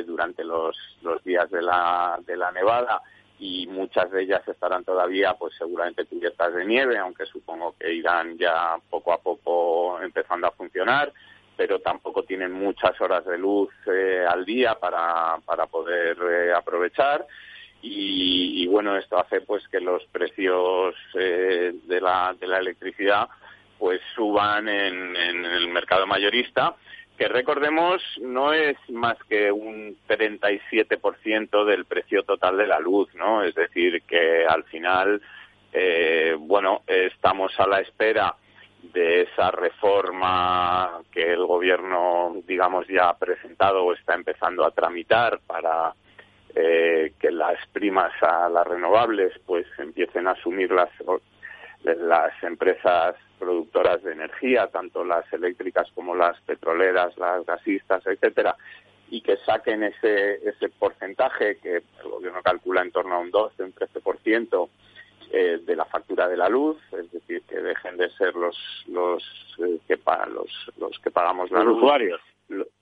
[0.06, 3.02] durante los, los días de la, de la nevada
[3.40, 8.38] y muchas de ellas estarán todavía pues seguramente cubiertas de nieve, aunque supongo que irán
[8.38, 11.12] ya poco a poco empezando a funcionar,
[11.58, 17.26] pero tampoco tienen muchas horas de luz eh, al día para, para poder eh, aprovechar.
[17.88, 23.30] Y, bueno, esto hace pues que los precios eh, de, la, de la electricidad
[23.78, 26.76] pues suban en, en el mercado mayorista
[27.18, 33.44] que recordemos no es más que un 37% del precio total de la luz, ¿no?
[33.44, 35.22] Es decir, que al final,
[35.72, 38.36] eh, bueno, estamos a la espera
[38.94, 45.40] de esa reforma que el gobierno, digamos, ya ha presentado o está empezando a tramitar
[45.48, 45.94] para
[46.54, 50.90] eh, que las primas a las renovables pues empiecen a asumir las
[51.84, 58.56] las empresas productoras de energía, tanto las eléctricas como las petroleras, las gasistas, etcétera,
[59.10, 63.64] y que saquen ese, ese porcentaje que el gobierno calcula en torno a un 12,
[63.64, 64.70] un 13%
[65.32, 68.56] eh, de la factura de la luz, es decir, que dejen de ser los
[68.88, 69.24] los
[69.60, 72.22] eh, que los, los que pagamos la los usuarios.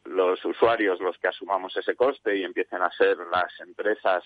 [0.06, 4.24] los usuarios los que asumamos ese coste y empiecen a ser las empresas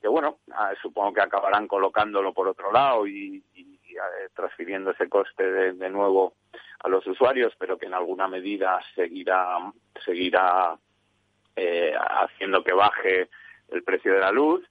[0.00, 3.42] que bueno ah, supongo que acabarán colocándolo por otro lado y,
[4.34, 6.34] transfiriendo ese coste de, nuevo
[6.80, 9.58] a los usuarios, pero que en alguna medida seguirá,
[10.04, 10.76] seguirá
[11.56, 13.28] eh, haciendo que baje
[13.68, 14.64] el precio de la luz.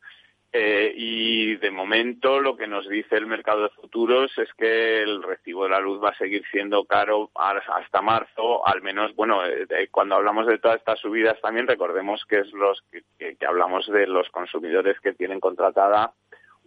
[0.55, 5.23] Eh, y de momento lo que nos dice el mercado de futuros es que el
[5.23, 9.41] recibo de la luz va a seguir siendo caro hasta marzo, al menos, bueno,
[9.89, 14.29] cuando hablamos de todas estas subidas también recordemos que es los que hablamos de los
[14.29, 16.13] consumidores que tienen contratada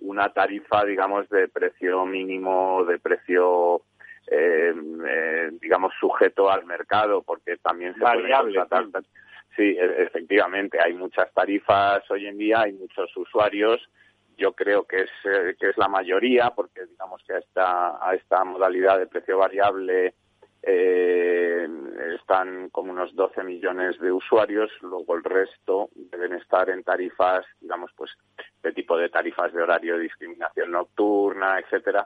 [0.01, 3.83] una tarifa, digamos, de precio mínimo, de precio,
[4.27, 4.75] eh,
[5.09, 8.65] eh, digamos, sujeto al mercado, porque también se Variable,
[9.57, 13.81] Sí, e, efectivamente, hay muchas tarifas hoy en día, hay muchos usuarios.
[14.37, 18.15] Yo creo que es, eh, que es la mayoría, porque digamos que a esta, a
[18.15, 20.15] esta modalidad de precio variable
[20.69, 21.69] eh,
[22.17, 27.93] están como unos 12 millones de usuarios, luego el resto deben estar en tarifas, digamos,
[27.97, 28.11] pues
[28.65, 32.05] de tipo de tarifas de horario de discriminación nocturna, etcétera.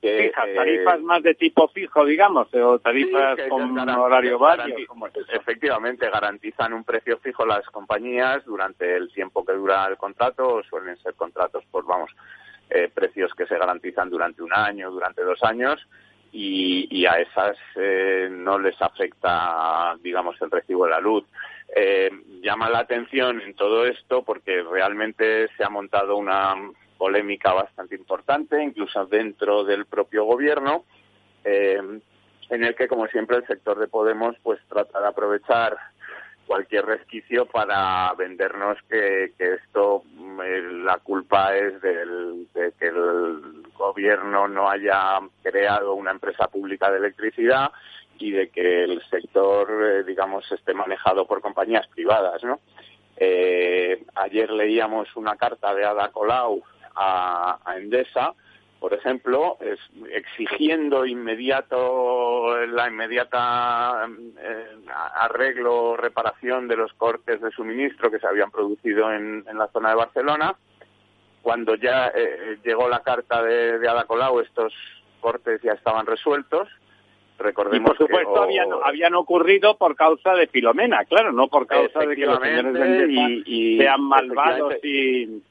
[0.00, 4.86] Que, tarifas más de tipo fijo, digamos, o tarifas con horario variable.
[5.32, 10.62] Efectivamente, garantizan un precio fijo las compañías durante el tiempo que dura el contrato, o
[10.62, 12.14] suelen ser contratos por, vamos,
[12.70, 15.88] eh, precios que se garantizan durante un año, durante dos años,
[16.32, 21.24] y, a esas eh, no les afecta, digamos, el recibo de la luz.
[21.74, 22.10] Eh,
[22.42, 26.54] llama la atención en todo esto porque realmente se ha montado una
[26.96, 30.84] polémica bastante importante, incluso dentro del propio gobierno,
[31.44, 31.80] eh,
[32.48, 35.76] en el que, como siempre, el sector de Podemos pues trata de aprovechar
[36.46, 40.02] cualquier resquicio para vendernos que, esto,
[40.44, 46.90] eh, la culpa es del, de que el gobierno no haya creado una empresa pública
[46.90, 47.70] de electricidad
[48.18, 52.60] y de que el sector, eh, digamos, esté manejado por compañías privadas, ¿no?
[53.16, 56.62] Eh, ayer leíamos una carta de Ada Colau
[56.94, 58.34] a Endesa,
[58.80, 59.78] por ejemplo, es,
[60.12, 64.08] exigiendo inmediato la inmediata
[64.38, 64.66] eh,
[65.14, 69.90] arreglo o reparación de los cortes de suministro que se habían producido en, la zona
[69.90, 70.54] de Barcelona.
[71.42, 74.72] Cuando ya eh, llegó la carta de, de Ada Colau, estos
[75.20, 76.68] cortes ya estaban resueltos.
[77.38, 82.00] Recordemos y por supuesto habían, habían ocurrido por causa de Filomena, claro, no por causa
[82.00, 83.10] de que los señores
[83.46, 85.42] y, sean malvados y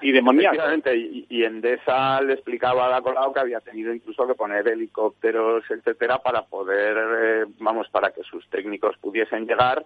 [0.00, 0.56] y demoníaco.
[0.94, 5.64] Y, y Endesa le explicaba a la Colau que había tenido incluso que poner helicópteros,
[5.70, 9.84] etcétera, para poder, eh, vamos, para que sus técnicos pudiesen llegar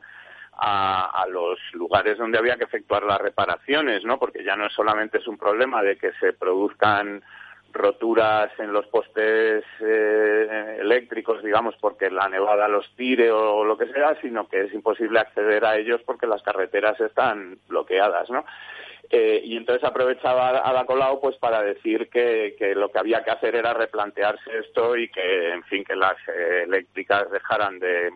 [0.53, 4.19] a, a, los lugares donde había que efectuar las reparaciones, ¿no?
[4.19, 7.23] Porque ya no es solamente es un problema de que se produzcan
[7.75, 13.87] roturas en los postes eh, eléctricos, digamos, porque la nevada los tire o lo que
[13.87, 18.45] sea, sino que es imposible acceder a ellos porque las carreteras están bloqueadas, ¿no?
[19.11, 23.23] Eh, y entonces aprovechaba a la Colau pues para decir que, que, lo que había
[23.23, 28.11] que hacer era replantearse esto y que, en fin, que las eh, eléctricas dejaran de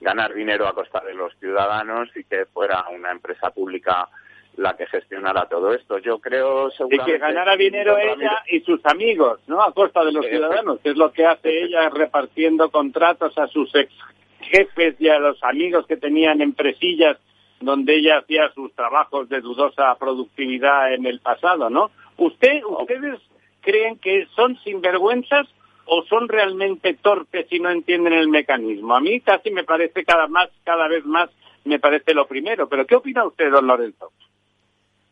[0.00, 4.08] ganar dinero a costa de los ciudadanos y que fuera una empresa pública
[4.56, 5.98] la que gestionara todo esto.
[5.98, 7.10] Yo creo seguramente...
[7.10, 9.62] Y que ganara dinero ella y sus amigos, ¿no?
[9.62, 13.74] A costa de los ciudadanos, que es lo que hace ella repartiendo contratos a sus
[13.74, 13.92] ex
[14.40, 17.18] jefes y a los amigos que tenían empresillas
[17.60, 21.90] donde ella hacía sus trabajos de dudosa productividad en el pasado, ¿no?
[22.16, 23.20] ¿Usted, ¿Ustedes
[23.60, 25.46] creen que son sinvergüenzas
[25.84, 28.96] o son realmente torpes y no entienden el mecanismo?
[28.96, 31.30] A mí casi me parece cada, más, cada vez más
[31.64, 34.10] me parece lo primero, pero ¿qué opina usted, don Lorenzo?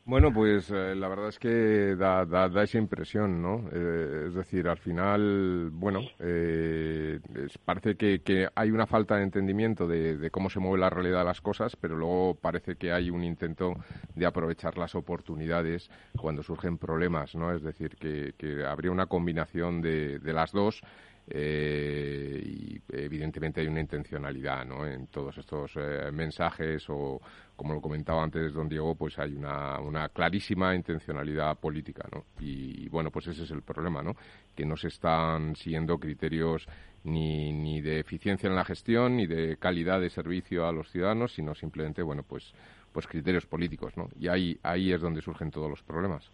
[0.08, 3.68] Bueno, pues eh, la verdad es que da, da, da esa impresión, ¿no?
[3.70, 7.20] Eh, es decir, al final, bueno, eh,
[7.62, 11.18] parece que, que, hay una falta de entendimiento de, de, cómo se mueve la realidad
[11.18, 13.74] de las cosas, pero luego parece que hay un intento
[14.14, 17.52] de aprovechar las oportunidades cuando surgen problemas, ¿no?
[17.52, 20.80] Es decir, que, que habría una combinación de, de las dos
[21.30, 24.86] eh, y evidentemente hay una intencionalidad ¿no?
[24.86, 27.20] en todos estos eh, mensajes o,
[27.54, 32.08] como lo comentaba antes don Diego, pues hay una, una clarísima intencionalidad política.
[32.12, 32.24] ¿no?
[32.40, 34.16] Y, bueno, pues ese es el problema, ¿no?
[34.54, 36.66] que no se están siguiendo criterios
[37.04, 41.34] ni, ni de eficiencia en la gestión ni de calidad de servicio a los ciudadanos,
[41.34, 42.52] sino simplemente, bueno, pues,
[42.92, 43.96] pues criterios políticos.
[43.96, 44.08] ¿no?
[44.18, 46.30] Y ahí, ahí es donde surgen todos los problemas.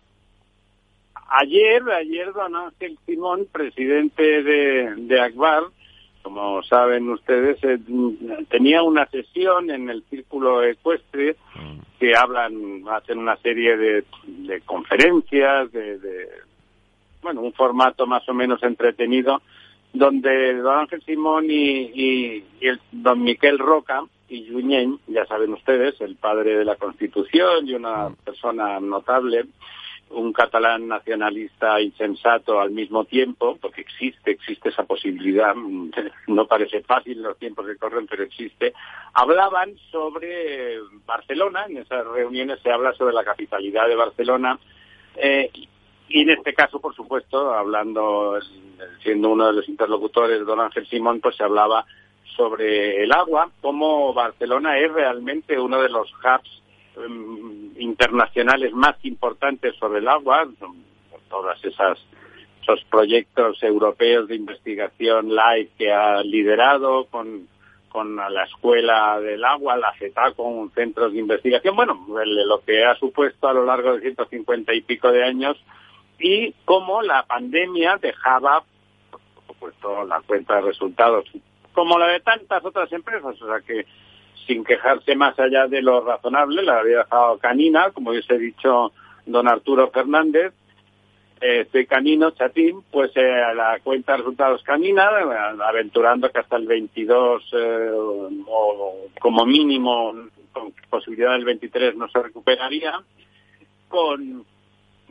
[1.29, 5.65] Ayer, ayer don Ángel Simón, presidente de, de Akbar,
[6.25, 7.79] como saben ustedes, eh,
[8.49, 11.99] tenía una sesión en el círculo ecuestre mm.
[12.01, 16.29] que hablan, hacen una serie de, de conferencias, de, de,
[17.23, 19.43] bueno, un formato más o menos entretenido,
[19.93, 25.53] donde don Ángel Simón y, y, y el don Miquel Roca y Junyent, ya saben
[25.53, 28.17] ustedes, el padre de la Constitución y una mm.
[28.25, 29.45] persona notable,
[30.11, 35.55] un catalán nacionalista insensato al mismo tiempo, porque existe, existe esa posibilidad,
[36.29, 38.73] no parece fácil los tiempos que corren, pero existe,
[39.13, 44.59] hablaban sobre Barcelona, en esas reuniones se habla sobre la capitalidad de Barcelona,
[45.17, 45.51] eh,
[46.09, 48.39] y en este caso, por supuesto, hablando,
[49.03, 51.87] siendo uno de los interlocutores, don Ángel Simón, pues se hablaba
[52.37, 56.64] sobre el agua, cómo Barcelona es realmente uno de los hubs
[56.97, 60.49] Em, internacionales más importantes sobre el agua,
[61.29, 61.99] todas esas
[62.63, 67.49] esos proyectos europeos de investigación LIFE que ha liderado con
[67.89, 72.97] con la Escuela del Agua, la CETA, con centros de investigación, bueno, lo que ha
[72.97, 75.57] supuesto a lo largo de 150 y pico de años,
[76.19, 78.65] y cómo la pandemia dejaba,
[79.13, 81.25] por supuesto, la cuenta de resultados,
[81.73, 83.87] como la de tantas otras empresas, o sea que
[84.47, 88.93] sin quejarse más allá de lo razonable, la había dejado canina, como hubiese dicho
[89.27, 90.53] don Arturo Fernández,
[91.41, 95.11] este canino, chatín, pues eh, la cuenta de resultados canina,
[95.67, 100.15] aventurando que hasta el 22 eh, o como mínimo
[100.53, 102.99] con posibilidad del 23 no se recuperaría,
[103.89, 104.45] con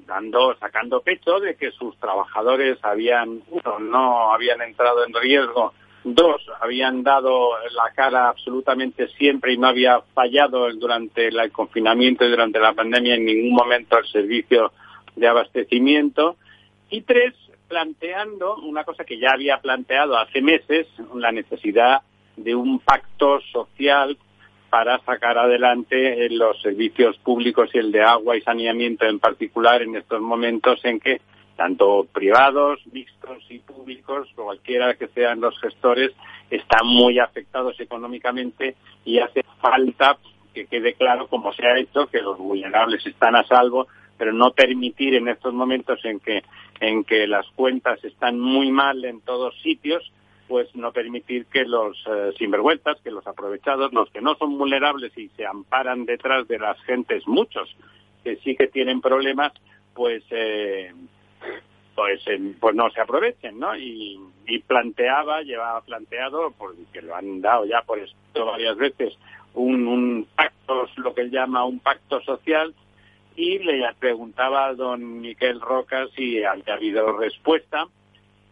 [0.08, 3.42] dando sacando pecho de que sus trabajadores habían
[3.80, 5.74] no habían entrado en riesgo
[6.06, 12.30] Dos, habían dado la cara absolutamente siempre y no había fallado durante el confinamiento y
[12.30, 14.74] durante la pandemia en ningún momento el servicio
[15.16, 16.36] de abastecimiento.
[16.90, 17.34] Y tres,
[17.70, 22.02] planteando una cosa que ya había planteado hace meses, la necesidad
[22.36, 24.18] de un pacto social
[24.70, 29.96] para sacar adelante los servicios públicos y el de agua y saneamiento en particular en
[29.96, 31.22] estos momentos en que
[31.56, 36.12] tanto privados, mixtos y públicos, cualquiera que sean los gestores,
[36.50, 38.76] están muy afectados económicamente
[39.06, 40.18] y hace falta
[40.54, 43.88] que quede claro, como se ha hecho, que los vulnerables están a salvo,
[44.18, 46.44] pero no permitir en estos momentos en que,
[46.80, 50.12] en que las cuentas están muy mal en todos sitios,
[50.48, 55.18] pues no permitir que los eh, sinvergüenzas, que los aprovechados, los que no son vulnerables
[55.18, 57.76] y se amparan detrás de las gentes, muchos
[58.24, 59.52] que sí que tienen problemas,
[59.94, 60.94] pues eh,
[61.96, 62.24] pues
[62.60, 63.76] pues no se aprovechen, ¿no?
[63.78, 64.20] Y,
[64.68, 69.18] planteaba, llevaba planteado, porque lo han dado ya por esto varias veces,
[69.54, 72.74] un, un pacto, lo que él llama un pacto social,
[73.36, 77.88] y le preguntaba a don Miquel Roca si había habido respuesta,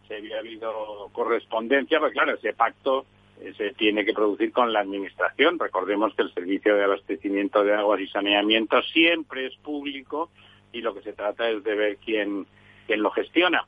[0.08, 3.06] si había habido correspondencia, porque claro, ese pacto
[3.42, 5.60] eh, se tiene que producir con la administración.
[5.60, 10.32] Recordemos que el servicio de abastecimiento de aguas y saneamiento siempre es público
[10.74, 12.48] y lo que se trata es de ver quién,
[12.86, 13.66] quién lo gestiona.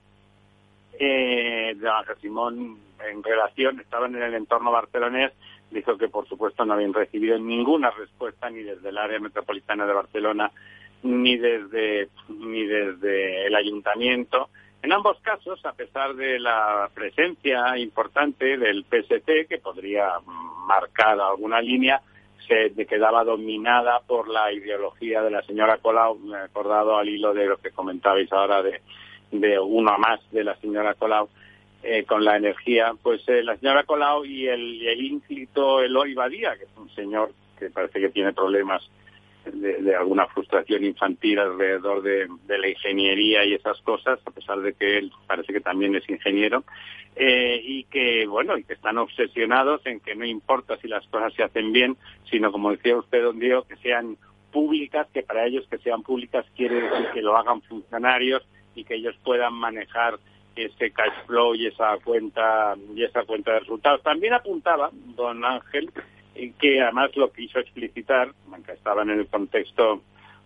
[0.99, 1.75] Eh,
[2.21, 5.31] Simón, en relación, estaban en el entorno barcelonés,
[5.71, 9.93] dijo que por supuesto no habían recibido ninguna respuesta ni desde el área metropolitana de
[9.93, 10.51] Barcelona
[11.01, 14.49] ni desde ni desde el ayuntamiento.
[14.81, 20.11] En ambos casos, a pesar de la presencia importante del PST, que podría
[20.67, 22.01] marcar alguna línea,
[22.47, 27.33] se quedaba dominada por la ideología de la señora Colau, me he acordado al hilo
[27.33, 28.81] de lo que comentabais ahora de,
[29.31, 31.29] de uno más de la señora Colau,
[31.83, 36.55] eh, con la energía, pues eh, la señora Colau y el, el ínclito Eloy Badía,
[36.57, 38.89] que es un señor que parece que tiene problemas
[39.45, 44.97] de, alguna frustración infantil alrededor de, la ingeniería y esas cosas, a pesar de que
[44.97, 46.63] él parece que también es ingeniero,
[47.15, 51.33] eh, y que, bueno, y que están obsesionados en que no importa si las cosas
[51.33, 51.97] se hacen bien,
[52.29, 54.17] sino, como decía usted, don Diego, que sean
[54.51, 58.43] públicas, que para ellos que sean públicas quiere decir que lo hagan funcionarios
[58.75, 60.19] y que ellos puedan manejar
[60.55, 64.03] ese cash flow y esa cuenta y esa cuenta de resultados.
[64.03, 65.91] También apuntaba don Ángel
[66.33, 70.01] que además lo quiso explicitar, aunque estaba en el contexto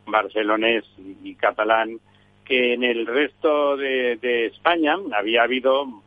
[0.05, 0.83] barcelonés
[1.23, 1.99] y, catalán,
[2.45, 6.01] que en el resto de, España había habido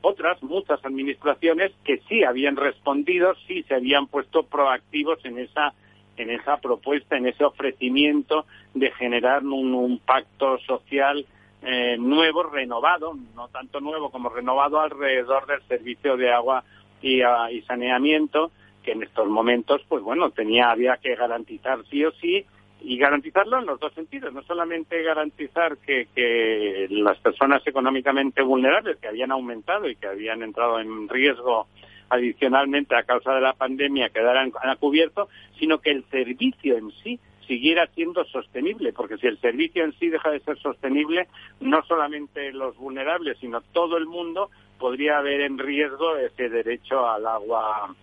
[0.00, 5.74] otras muchas administraciones que sí habían respondido, sí se habían puesto proactivos en esa
[6.18, 11.24] en esa propuesta, en ese ofrecimiento de generar un, pacto social
[11.62, 16.64] eh, nuevo, renovado, no tanto nuevo como renovado alrededor del servicio de agua
[17.00, 17.22] y
[17.66, 22.44] saneamiento, que en estos momentos, pues bueno, tenía, había que garantizar sí o sí
[22.80, 28.98] y garantizarlo en los dos sentidos, no solamente garantizar que, que las personas económicamente vulnerables
[28.98, 31.68] que habían aumentado y que habían entrado en riesgo
[32.08, 35.28] adicionalmente a causa de la pandemia quedaran a cubierto,
[35.58, 40.08] sino que el servicio en sí siguiera siendo sostenible, porque si el servicio en sí
[40.08, 41.28] deja de ser sostenible,
[41.60, 47.26] no solamente los vulnerables, sino todo el mundo podría haber en riesgo ese derecho al
[47.26, 47.94] agua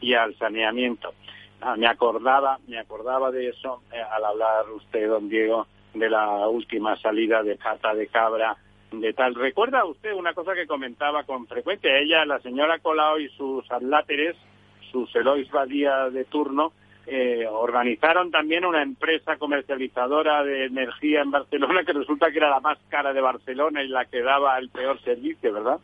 [0.00, 1.14] y al saneamiento.
[1.60, 6.46] Ah, me acordaba, me acordaba de eso eh, al hablar usted, don Diego, de la
[6.48, 8.56] última salida de pata de cabra
[8.92, 9.34] de tal.
[9.34, 11.98] ¿Recuerda usted una cosa que comentaba con frecuencia?
[11.98, 14.36] Ella, la señora Colau y sus adláteres,
[14.92, 16.72] sus Elois Badía de turno,
[17.06, 22.60] eh, organizaron también una empresa comercializadora de energía en Barcelona que resulta que era la
[22.60, 25.78] más cara de Barcelona y la que daba el peor servicio, ¿verdad?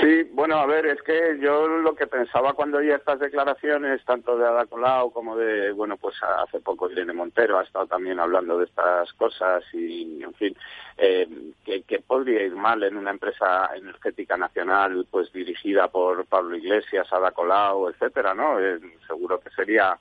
[0.00, 4.36] Sí, bueno, a ver, es que yo lo que pensaba cuando oía estas declaraciones, tanto
[4.36, 8.58] de Ada Colau como de, bueno, pues hace poco Irene Montero ha estado también hablando
[8.58, 10.56] de estas cosas y, en fin,
[10.98, 11.28] eh,
[11.64, 17.30] que, podría ir mal en una empresa energética nacional, pues dirigida por Pablo Iglesias, Ada
[17.30, 18.60] Colau, etcétera, ¿no?
[18.60, 19.96] Eh, seguro que sería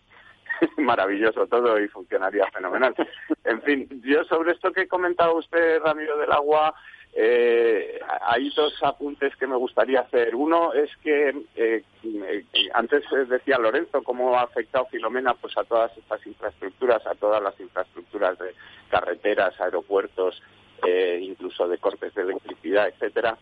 [0.78, 2.96] maravilloso todo y funcionaría fenomenal.
[3.43, 6.74] En fin, yo sobre esto que comentaba usted, Ramiro del Agua,
[7.18, 7.97] eh,
[8.28, 10.36] hay dos apuntes que me gustaría hacer.
[10.36, 15.97] Uno es que eh, eh, antes decía Lorenzo cómo ha afectado Filomena pues a todas
[15.97, 18.53] estas infraestructuras, a todas las infraestructuras de
[18.89, 20.41] carreteras, aeropuertos,
[20.86, 23.38] eh, incluso de cortes de electricidad, etcétera.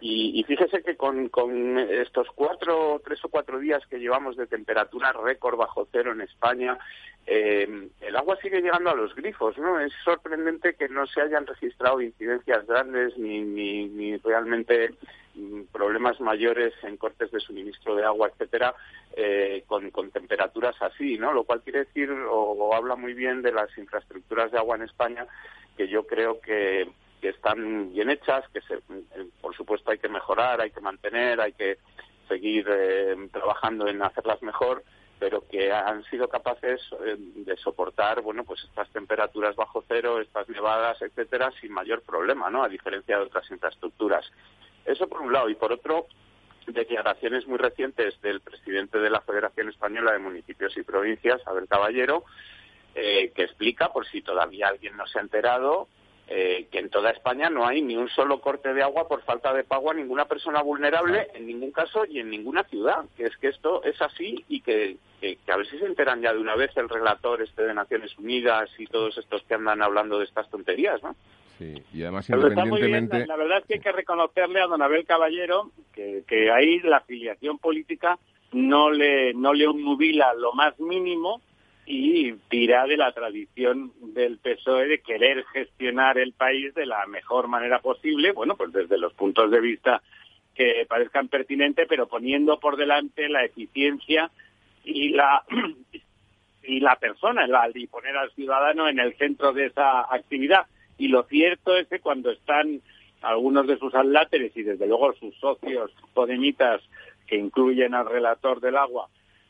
[0.00, 5.12] Y, fíjese que con, con, estos cuatro, tres o cuatro días que llevamos de temperatura
[5.12, 6.78] récord bajo cero en España,
[7.26, 9.80] eh, el agua sigue llegando a los grifos, ¿no?
[9.80, 14.94] Es sorprendente que no se hayan registrado incidencias grandes ni realmente
[15.34, 18.74] mm, problemas mayores en cortes de suministro de agua, etcétera,
[19.16, 21.32] eh, con, con, temperaturas así, ¿no?
[21.32, 25.26] Lo cual quiere decir o habla muy bien de las infraestructuras de agua en España
[25.76, 26.88] que yo creo que,
[27.22, 28.78] están bien hechas, que se,
[29.40, 31.78] por supuesto hay que mejorar, hay que mantener, hay que
[32.28, 34.84] seguir eh, trabajando en hacerlas mejor,
[35.18, 40.48] pero que han sido capaces eh, de soportar, bueno, pues estas temperaturas bajo cero, estas
[40.48, 42.62] nevadas, etcétera, sin mayor problema, ¿no?
[42.62, 44.24] A diferencia de otras infraestructuras.
[44.84, 45.48] Eso por un lado.
[45.48, 46.06] Y por otro,
[46.66, 52.24] declaraciones muy recientes del presidente de la Federación Española de Municipios y Provincias, Abel Caballero,
[52.98, 55.86] eh, que explica, por si todavía alguien no se ha enterado,
[56.28, 59.52] eh, que en toda España no hay ni un solo corte de agua por falta
[59.52, 63.04] de pago a ninguna persona vulnerable en ningún caso y en ninguna ciudad.
[63.14, 64.96] Que es que esto es así y que,
[65.46, 68.70] a ver si se enteran ya de una vez el relator este de Naciones Unidas
[68.78, 71.14] y todos estos que andan hablando de estas tonterías, ¿no?
[71.58, 73.26] Sí, y además independientemente...
[73.26, 76.96] La verdad es que hay que reconocerle a don Abel Caballero que, que ahí la
[76.96, 78.18] afiliación política
[78.52, 81.42] no le, no le nubila lo más mínimo
[81.86, 87.46] y tira de la tradición del PSOE de querer gestionar el país de la mejor
[87.46, 90.02] manera posible, bueno, pues desde los puntos de vista
[90.54, 94.30] que parezcan pertinentes, pero poniendo por delante la eficiencia
[94.84, 95.44] y la
[96.64, 100.66] y la persona, y poner al ciudadano en el centro de esa actividad.
[100.98, 102.80] Y lo cierto es que cuando están
[103.22, 106.82] algunos de sus aláteres y desde luego sus socios podemitas
[107.28, 109.08] que incluyen al relator del agua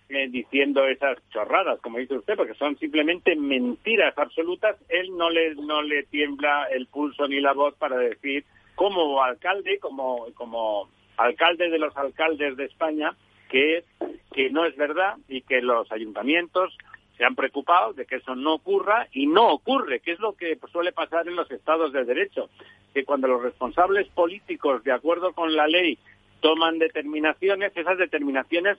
[0.09, 5.55] eh, diciendo esas chorradas, como dice usted, porque son simplemente mentiras absolutas, él no le,
[5.57, 8.45] no le tiembla el pulso ni la voz para decir,
[8.75, 13.17] como alcalde, como, como alcalde de los alcaldes de España,
[13.51, 13.85] que,
[14.33, 16.77] que no es verdad y que los ayuntamientos
[17.17, 20.59] se han preocupado de que eso no ocurra y no ocurre, que es lo que
[20.71, 22.51] suele pasar en los estados de derecho,
[22.93, 25.99] que cuando los responsables políticos, de acuerdo con la ley,
[26.41, 28.78] toman determinaciones, esas determinaciones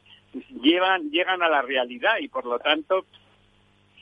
[0.61, 3.05] llevan, llegan a la realidad y por lo tanto,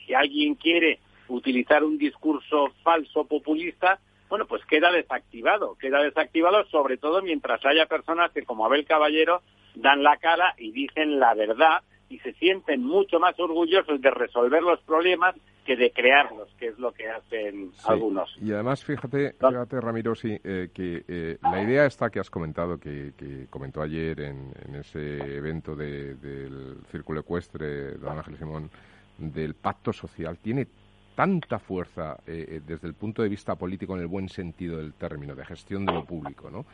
[0.04, 3.98] si alguien quiere utilizar un discurso falso populista,
[4.28, 9.42] bueno, pues queda desactivado, queda desactivado sobre todo mientras haya personas que como Abel Caballero
[9.74, 14.62] dan la cara y dicen la verdad y se sienten mucho más orgullosos de resolver
[14.62, 15.34] los problemas
[15.64, 18.36] que de crearlos, que es lo que hacen algunos.
[18.40, 22.78] Y además, fíjate, fíjate Ramiro, sí, eh, que eh, la idea esta que has comentado,
[22.78, 23.12] que,
[23.50, 28.70] comentó ayer en, ese evento del Círculo Ecuestre, don Ángel Simón,
[29.18, 30.68] del pacto social, tiene
[31.16, 35.34] tanta fuerza eh, desde el punto de vista político en el buen sentido del término,
[35.34, 36.64] de gestión de lo público, ¿no?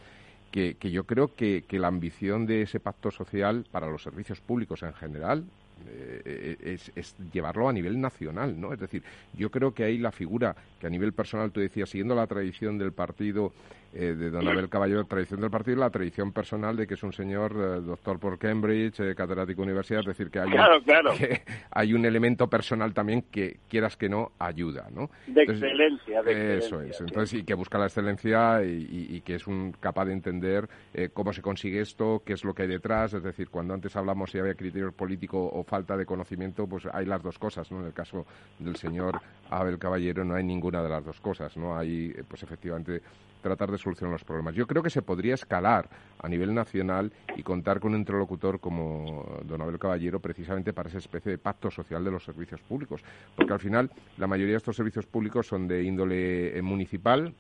[0.53, 4.83] Que, yo creo que, que la ambición de ese pacto social para los servicios públicos
[4.83, 5.45] en general,
[5.89, 8.73] eh, es, es, llevarlo a nivel nacional, ¿no?
[8.73, 12.15] Es decir, yo creo que ahí la figura que a nivel personal tú decías, siguiendo
[12.15, 13.53] la tradición del partido
[13.95, 17.03] eh, de don Abel Caballero, tradición del partido y la tradición personal de que es
[17.03, 20.59] un señor eh, doctor por Cambridge, eh, catedrático universidad, es decir, que hay, un,
[21.71, 25.11] hay un elemento personal también que, quieras que no, ayuda, ¿no?
[25.27, 29.73] De excelencia, de Eso es, entonces, y que busca la excelencia y, que es un
[29.73, 30.69] capaz de entender
[31.13, 34.31] cómo se consigue esto, qué es lo que hay detrás, es decir, cuando antes hablamos
[34.31, 37.81] si había criterio político o falta de conocimiento, pues hay las dos cosas, ¿no?
[37.81, 38.27] En el caso
[38.59, 39.21] del señor
[39.51, 41.77] Abel Caballero no hay ninguna de las dos cosas, ¿no?
[41.77, 43.03] Hay, pues efectivamente,
[43.43, 44.55] tratar de solucionar los problemas.
[44.55, 45.89] Yo creo que se podría escalar
[46.19, 50.99] a nivel nacional y contar con un interlocutor como don Abel Caballero precisamente para esa
[50.99, 53.03] especie de pacto social de los servicios públicos.
[53.37, 57.35] Porque al final la mayoría de estos servicios públicos son de índole eh, municipal,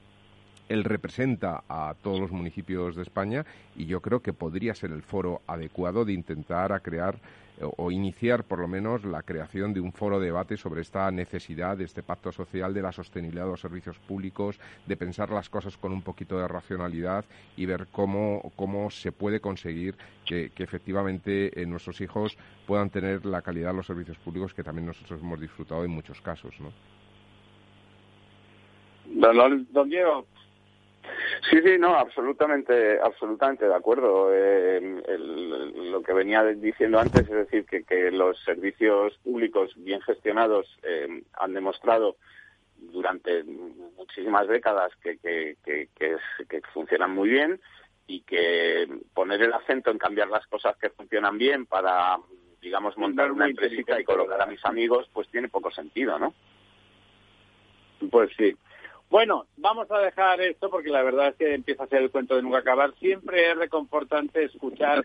[0.68, 3.44] él representa a todos los municipios de España
[3.76, 7.16] y yo creo que podría ser el foro adecuado de intentar crear
[7.76, 11.76] o iniciar por lo menos la creación de un foro de debate sobre esta necesidad
[11.76, 15.76] de este pacto social, de la sostenibilidad de los servicios públicos, de pensar las cosas
[15.76, 17.24] con un poquito de racionalidad
[17.56, 22.36] y ver cómo, cómo se puede conseguir que, efectivamente eh, nuestros hijos
[22.66, 26.20] puedan tener la calidad de los servicios públicos que también nosotros hemos disfrutado en muchos
[26.20, 26.54] casos.
[26.60, 26.72] ¿no?
[29.84, 30.26] Diego,
[31.50, 34.30] Sí, sí, no, absolutamente, absolutamente de acuerdo.
[34.32, 34.80] Eh,
[35.90, 41.22] lo que venía diciendo antes es decir que, que los servicios públicos bien gestionados eh,
[41.34, 42.16] han demostrado
[42.76, 47.60] durante muchísimas décadas que, que, que, funcionan muy bien
[48.06, 52.18] y que poner el acento en cambiar las cosas que funcionan bien para,
[52.60, 56.34] digamos, montar una empresita y colocar a mis amigos, pues tiene poco sentido, ¿no?
[58.10, 58.56] Pues sí.
[59.12, 62.34] Bueno, vamos a dejar esto porque la verdad es que empieza a ser el cuento
[62.34, 62.94] de nunca acabar.
[62.94, 65.04] Siempre es reconfortante escuchar,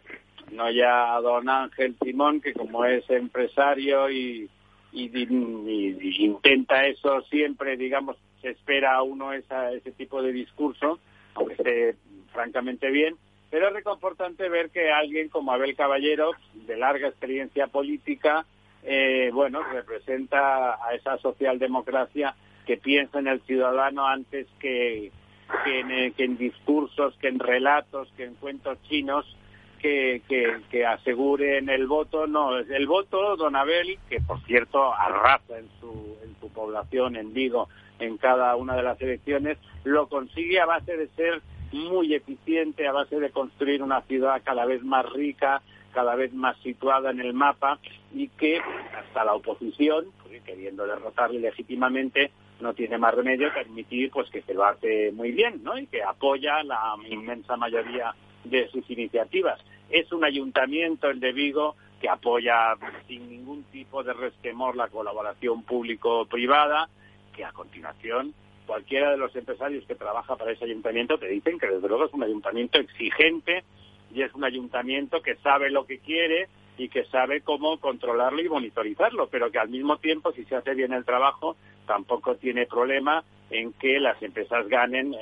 [0.50, 4.50] no ya a don Ángel Simón, que como es empresario y,
[4.94, 11.00] intenta eso siempre, digamos, se espera a uno ese tipo de discurso,
[11.34, 11.96] aunque esté
[12.32, 13.18] francamente bien,
[13.52, 18.46] pero es reconfortante ver que alguien como Abel Caballero, de larga experiencia política,
[18.84, 22.36] eh, bueno, representa a esa socialdemocracia
[22.68, 25.12] que piensa en el ciudadano antes que,
[25.64, 29.26] que, en, discursos, que en relatos, que en cuentos chinos,
[29.80, 30.22] que,
[30.70, 32.28] que, aseguren el voto.
[32.28, 37.34] No, el voto, don Abel, que por cierto arrasa en su, en su población, en
[37.34, 41.42] Vigo, en cada una de las elecciones, lo consigue a base de ser
[41.72, 45.62] muy eficiente, a base de construir una ciudad cada vez más rica,
[45.94, 47.80] cada vez más situada en el mapa
[48.14, 50.06] y que hasta la oposición,
[50.46, 55.32] queriendo derrotarle legítimamente, no tiene más remedio que admitir pues que se lo hace muy
[55.32, 55.78] bien, ¿no?
[55.78, 59.60] Y que apoya la inmensa mayoría de sus iniciativas.
[59.90, 62.76] Es un ayuntamiento, el de Vigo, que apoya
[63.08, 66.90] sin ningún tipo de resquemor la colaboración público-privada,
[67.36, 68.34] que a continuación
[68.66, 72.14] cualquiera de los empresarios que trabaja para ese ayuntamiento te dicen que desde luego es
[72.14, 73.64] un ayuntamiento exigente
[74.14, 78.50] y es un ayuntamiento que sabe lo que quiere y que sabe cómo controlarlo y
[78.50, 81.56] monitorizarlo, pero que al mismo tiempo, si se hace bien el trabajo,
[81.88, 85.16] tampoco tiene problema en que las empresas ganen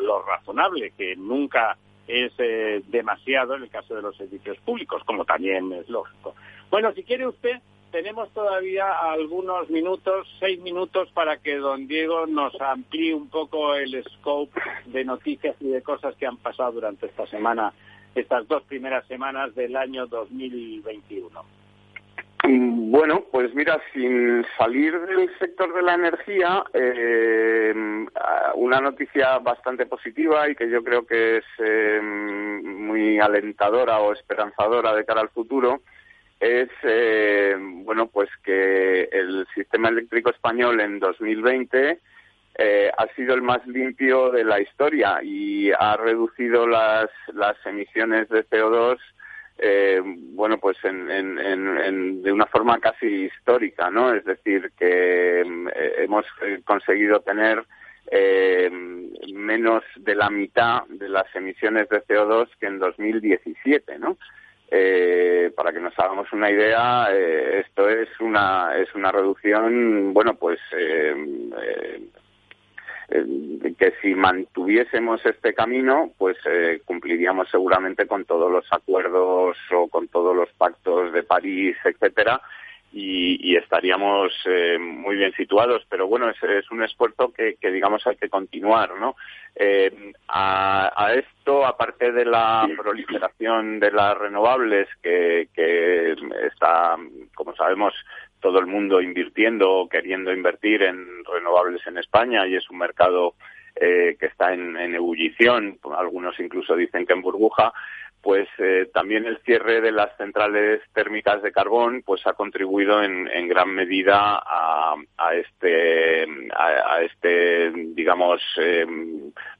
[0.00, 1.76] lo razonable, que nunca
[2.08, 6.34] es eh, demasiado en el caso de los servicios públicos, como también es lógico.
[6.70, 7.60] Bueno, si quiere usted,
[7.90, 14.02] tenemos todavía algunos minutos, seis minutos, para que don Diego nos amplíe un poco el
[14.04, 17.72] scope de noticias y de cosas que han pasado durante esta semana,
[18.14, 21.65] estas dos primeras semanas del año 2021.
[22.48, 27.74] Bueno, pues mira, sin salir del sector de la energía, eh,
[28.54, 34.94] una noticia bastante positiva y que yo creo que es eh, muy alentadora o esperanzadora
[34.94, 35.82] de cara al futuro
[36.38, 41.98] es eh, bueno pues que el sistema eléctrico español en 2020
[42.96, 48.46] ha sido el más limpio de la historia y ha reducido las, las emisiones de
[48.48, 48.98] CO2
[49.58, 54.12] eh, bueno, pues en, de una forma casi histórica, ¿no?
[54.12, 57.64] Es decir, que eh, hemos eh, conseguido tener
[58.10, 58.70] eh,
[59.32, 64.16] menos de la mitad de las emisiones de CO2 que en 2017, ¿no?
[65.56, 70.58] para que nos hagamos una idea, esto es una es una reducción, bueno, pues
[73.08, 79.88] eh, que si mantuviésemos este camino, pues eh, cumpliríamos seguramente con todos los acuerdos o
[79.88, 82.40] con todos los pactos de París, etcétera,
[82.92, 85.86] y, estaríamos eh, muy bien situados.
[85.88, 89.16] Pero bueno, es, un esfuerzo que, digamos, hay que continuar, ¿no?
[90.28, 96.14] a, a, esto, aparte de la proliferación de las renovables, que, que
[96.46, 96.96] está,
[97.34, 97.94] como sabemos,
[98.46, 103.34] todo el mundo invirtiendo o queriendo invertir en renovables en España y es un mercado
[103.74, 107.72] eh, que está en, ebullición, algunos incluso dicen que en burbuja,
[108.22, 113.48] pues eh, también el cierre de las centrales térmicas de carbón pues ha contribuido en,
[113.48, 114.94] gran medida a,
[115.34, 116.24] este
[116.56, 118.86] a, este digamos eh,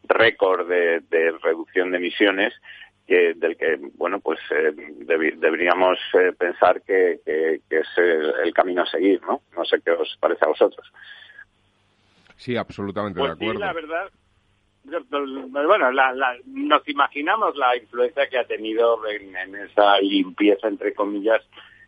[0.05, 2.55] récord de, reducción de emisiones
[3.07, 4.73] del que bueno pues eh,
[5.37, 10.45] deberíamos eh, pensar que, es el, camino a seguir no no sé qué os parece
[10.45, 10.93] a vosotros.
[12.37, 13.53] Sí absolutamente de pues acuerdo.
[13.53, 14.11] sí, la verdad
[15.53, 15.91] bueno
[16.47, 21.43] nos imaginamos la influencia que ha tenido en, esa limpieza entre comillas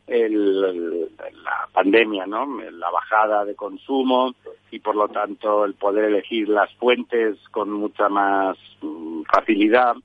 [0.08, 2.60] la pandemia, ¿no?
[2.70, 4.34] La bajada de consumo
[4.70, 9.96] y por lo tanto el poder elegir las fuentes con mucha más mm, facilidad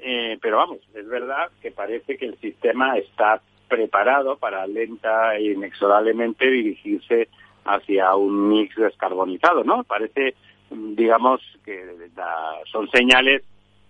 [0.00, 5.52] eh, pero vamos, es verdad que parece que el sistema está preparado para lenta e
[5.52, 7.28] inexorablemente dirigirse
[7.64, 9.84] hacia un mix descarbonizado, ¿no?
[9.84, 10.34] Parece,
[10.70, 12.10] digamos, que
[12.72, 13.42] son señales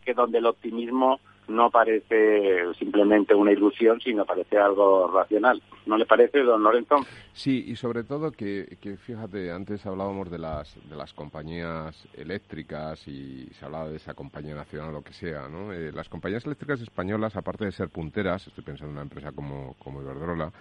[0.05, 5.63] que donde el optimismo no parece simplemente una ilusión, sino parece algo racional.
[5.87, 6.97] ¿No le parece, don Lorenzo?
[7.33, 13.47] Sí, y sobre todo que, fíjate, antes hablábamos de las, de las compañías eléctricas y
[13.53, 15.73] se hablaba de esa compañía nacional o lo que sea, ¿no?
[15.73, 19.75] Eh, las compañías eléctricas españolas, aparte de ser punteras, estoy pensando en una empresa como,
[19.79, 20.53] como Iberdrola,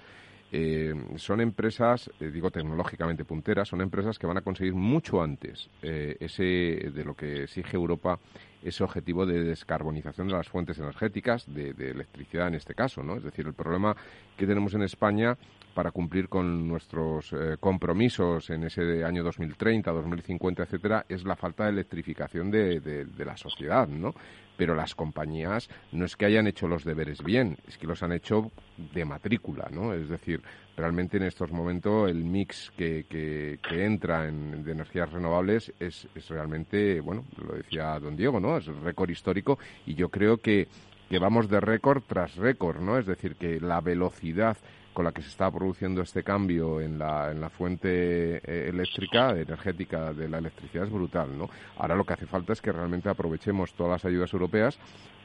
[0.52, 5.70] eh, son empresas, eh, digo tecnológicamente punteras, son empresas que van a conseguir mucho antes
[5.82, 8.20] ese de lo que exige Europa
[8.64, 13.16] ese objetivo de descarbonización de las fuentes energéticas, de, electricidad en este caso, ¿no?
[13.16, 13.96] Es decir, el problema
[14.36, 15.38] que tenemos en España
[15.74, 21.66] para cumplir con nuestros eh, compromisos en ese año 2030, 2050, etcétera, es la falta
[21.66, 24.14] de electrificación de, de la sociedad, ¿no?
[24.58, 28.12] Pero las compañías no es que hayan hecho los deberes bien, es que los han
[28.12, 28.52] hecho
[28.94, 29.94] de matrícula, ¿no?
[29.94, 30.42] Es decir,
[30.76, 36.30] realmente en estos momentos el mix que, que, entra en, de energías renovables es, es
[36.30, 38.58] realmente, bueno, lo decía don Diego, ¿no?
[38.58, 40.68] Es récord histórico y yo creo que,
[41.10, 42.98] que vamos de récord tras récord, ¿no?
[42.98, 44.58] Es decir, que la velocidad
[44.98, 49.30] con la que se está produciendo este cambio en la, en la fuente eh, eléctrica,
[49.30, 51.52] energética de la electricidad es brutal, ¿no?
[51.78, 54.80] Ahora lo que hace falta es que realmente aprovechemos todas las ayudas europeas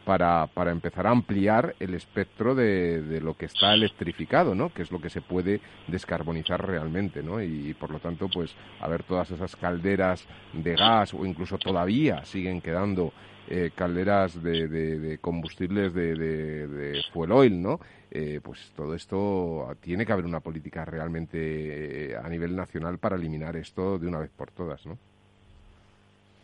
[0.04, 4.68] para, para empezar a ampliar el espectro de, de, lo que está electrificado, ¿no?
[4.74, 7.40] Que es lo que se puede descarbonizar realmente, ¿no?
[7.40, 12.26] Y, por lo tanto, pues, a ver todas esas calderas de gas o incluso todavía
[12.26, 13.14] siguen quedando
[13.49, 17.80] eh, calderas de, combustibles de, de, fuel oil, ¿no?
[18.11, 23.57] Eh, pues todo esto tiene que haber una política realmente a nivel nacional para eliminar
[23.57, 24.99] esto de una vez por todas, ¿no?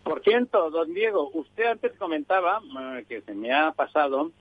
[0.02, 2.60] Por cierto, don Diego, usted antes comentaba,
[3.06, 4.32] que se me ha pasado,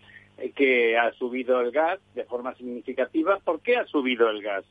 [0.55, 3.37] que ha subido el gas de forma significativa.
[3.43, 4.63] ¿Por qué ha subido el gas?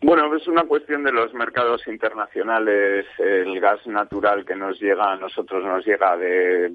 [0.00, 3.06] Bueno, es una cuestión de los mercados internacionales.
[3.18, 6.72] El gas natural que nos llega a nosotros nos llega de,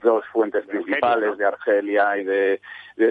[0.00, 2.60] dos fuentes principales, de Argelia y de,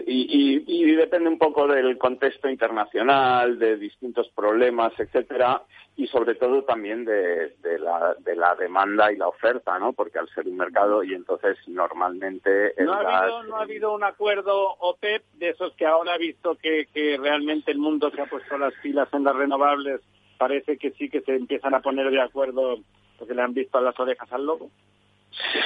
[0.06, 5.64] y, y, depende un poco del contexto internacional, de distintos problemas, etcétera,
[5.96, 9.94] y sobre todo también de, de, la, de la demanda y la oferta, ¿no?
[9.94, 14.04] Porque al ser un mercado y entonces normalmente no ha habido no ha habido un
[14.04, 18.26] acuerdo OPEP de esos que ahora ha visto que, que realmente el mundo se ha
[18.26, 20.02] puesto las pilas en las renovables
[20.38, 22.78] parece que sí que se empiezan a poner de acuerdo
[23.20, 24.72] porque le han visto las orejas al lobo.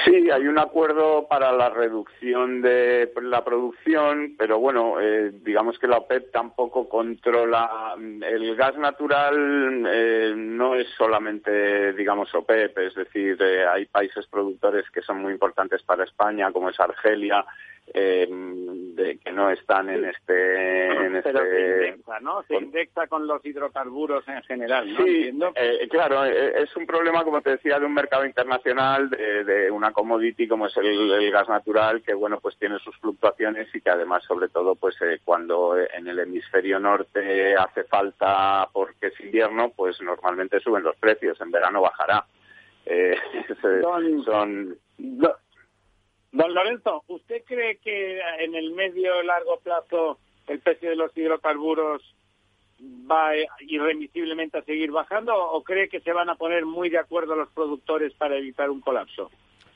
[0.04, 5.88] Sí, hay un acuerdo para la reducción de la producción, pero bueno, eh, digamos que
[5.88, 9.84] la OPEP tampoco controla el gas natural.
[9.90, 15.32] Eh, no es solamente, digamos, OPEP, es decir, eh, hay países productores que son muy
[15.32, 17.44] importantes para España, como es Argelia,
[17.92, 20.86] eh, de, que no están en este...
[20.86, 22.42] En Pero este, se indexa, ¿no?
[22.44, 25.04] Se indexa con los hidrocarburos en general, ¿no?
[25.04, 29.70] Sí, eh, claro, eh, es un problema, como te decía, de un mercado internacional, de,
[29.70, 33.90] una commodity como es el, gas natural, que, bueno, pues tiene sus fluctuaciones y que
[33.90, 39.72] además, sobre todo, pues eh, cuando en el hemisferio norte hace falta porque es invierno,
[39.74, 42.24] pues normalmente suben los precios, en verano bajará.
[42.86, 43.16] Eh,
[44.24, 44.76] son,
[46.34, 50.18] Don Lorenzo, ¿usted cree que en el medio largo plazo
[50.48, 52.02] el precio de los hidrocarburos
[53.08, 53.30] va
[53.60, 57.48] irremisiblemente a seguir bajando o cree que se van a poner muy de acuerdo los
[57.50, 59.30] productores para evitar un colapso?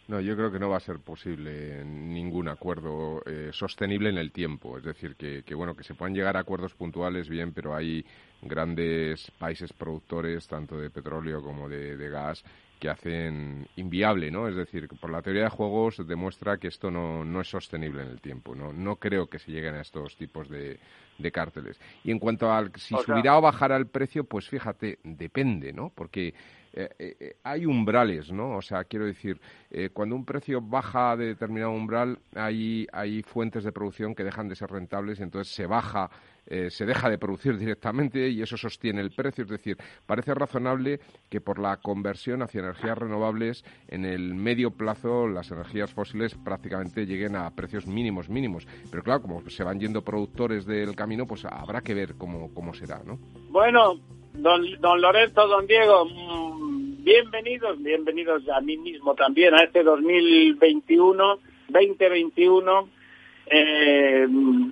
[0.09, 4.33] No, yo creo que no va a ser posible ningún acuerdo eh, sostenible en el
[4.33, 4.79] tiempo.
[4.79, 8.05] Es decir, que, bueno, que se puedan llegar a acuerdos puntuales, bien, pero hay
[8.43, 12.43] grandes países productores, tanto de petróleo como de gas,
[12.79, 14.49] que hacen inviable, ¿no?
[14.49, 18.09] Es decir, por la teoría de juegos demuestra que esto no, no es sostenible en
[18.09, 18.72] el tiempo, ¿no?
[18.72, 20.79] No creo que se lleguen a estos tipos de,
[21.18, 21.79] de cárteles.
[22.05, 25.91] Y en cuanto al si subirá o bajará el precio, pues fíjate, depende, ¿no?
[25.95, 26.35] Porque
[26.72, 28.57] eh, eh, hay umbrales, ¿no?
[28.57, 33.64] O sea, quiero decir, eh, cuando un precio baja de determinado umbral, hay, hay fuentes
[33.64, 36.11] de producción que dejan de ser rentables y entonces se baja
[36.51, 39.45] eh, se deja de producir directamente y eso sostiene el precio.
[39.45, 39.77] Es decir,
[40.07, 45.93] parece razonable que por la conversión hacia energías renovables en el medio plazo las energías
[45.93, 48.67] fósiles prácticamente lleguen a precios mínimos, mínimos.
[48.91, 52.73] Pero claro, como se van yendo productores del camino, pues habrá que ver cómo, cómo
[52.73, 53.19] será, ¿no?
[53.51, 54.01] Bueno,
[54.33, 61.39] don, don Lorenzo, don Diego, mm, bienvenidos, bienvenidos a mí mismo también a este 2021,
[61.69, 62.98] 2021
[63.51, 64.27] eh,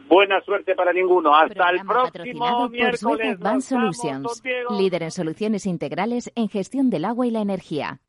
[0.08, 1.34] buena suerte para ninguno.
[1.34, 3.38] Hasta el próximo miércoles.
[3.38, 4.42] Van Solutions,
[4.78, 8.00] líder en soluciones integrales en gestión del agua y la energía.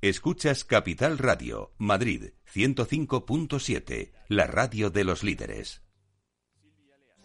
[0.00, 5.85] Escuchas Capital Radio, Madrid 105.7, la radio de los líderes.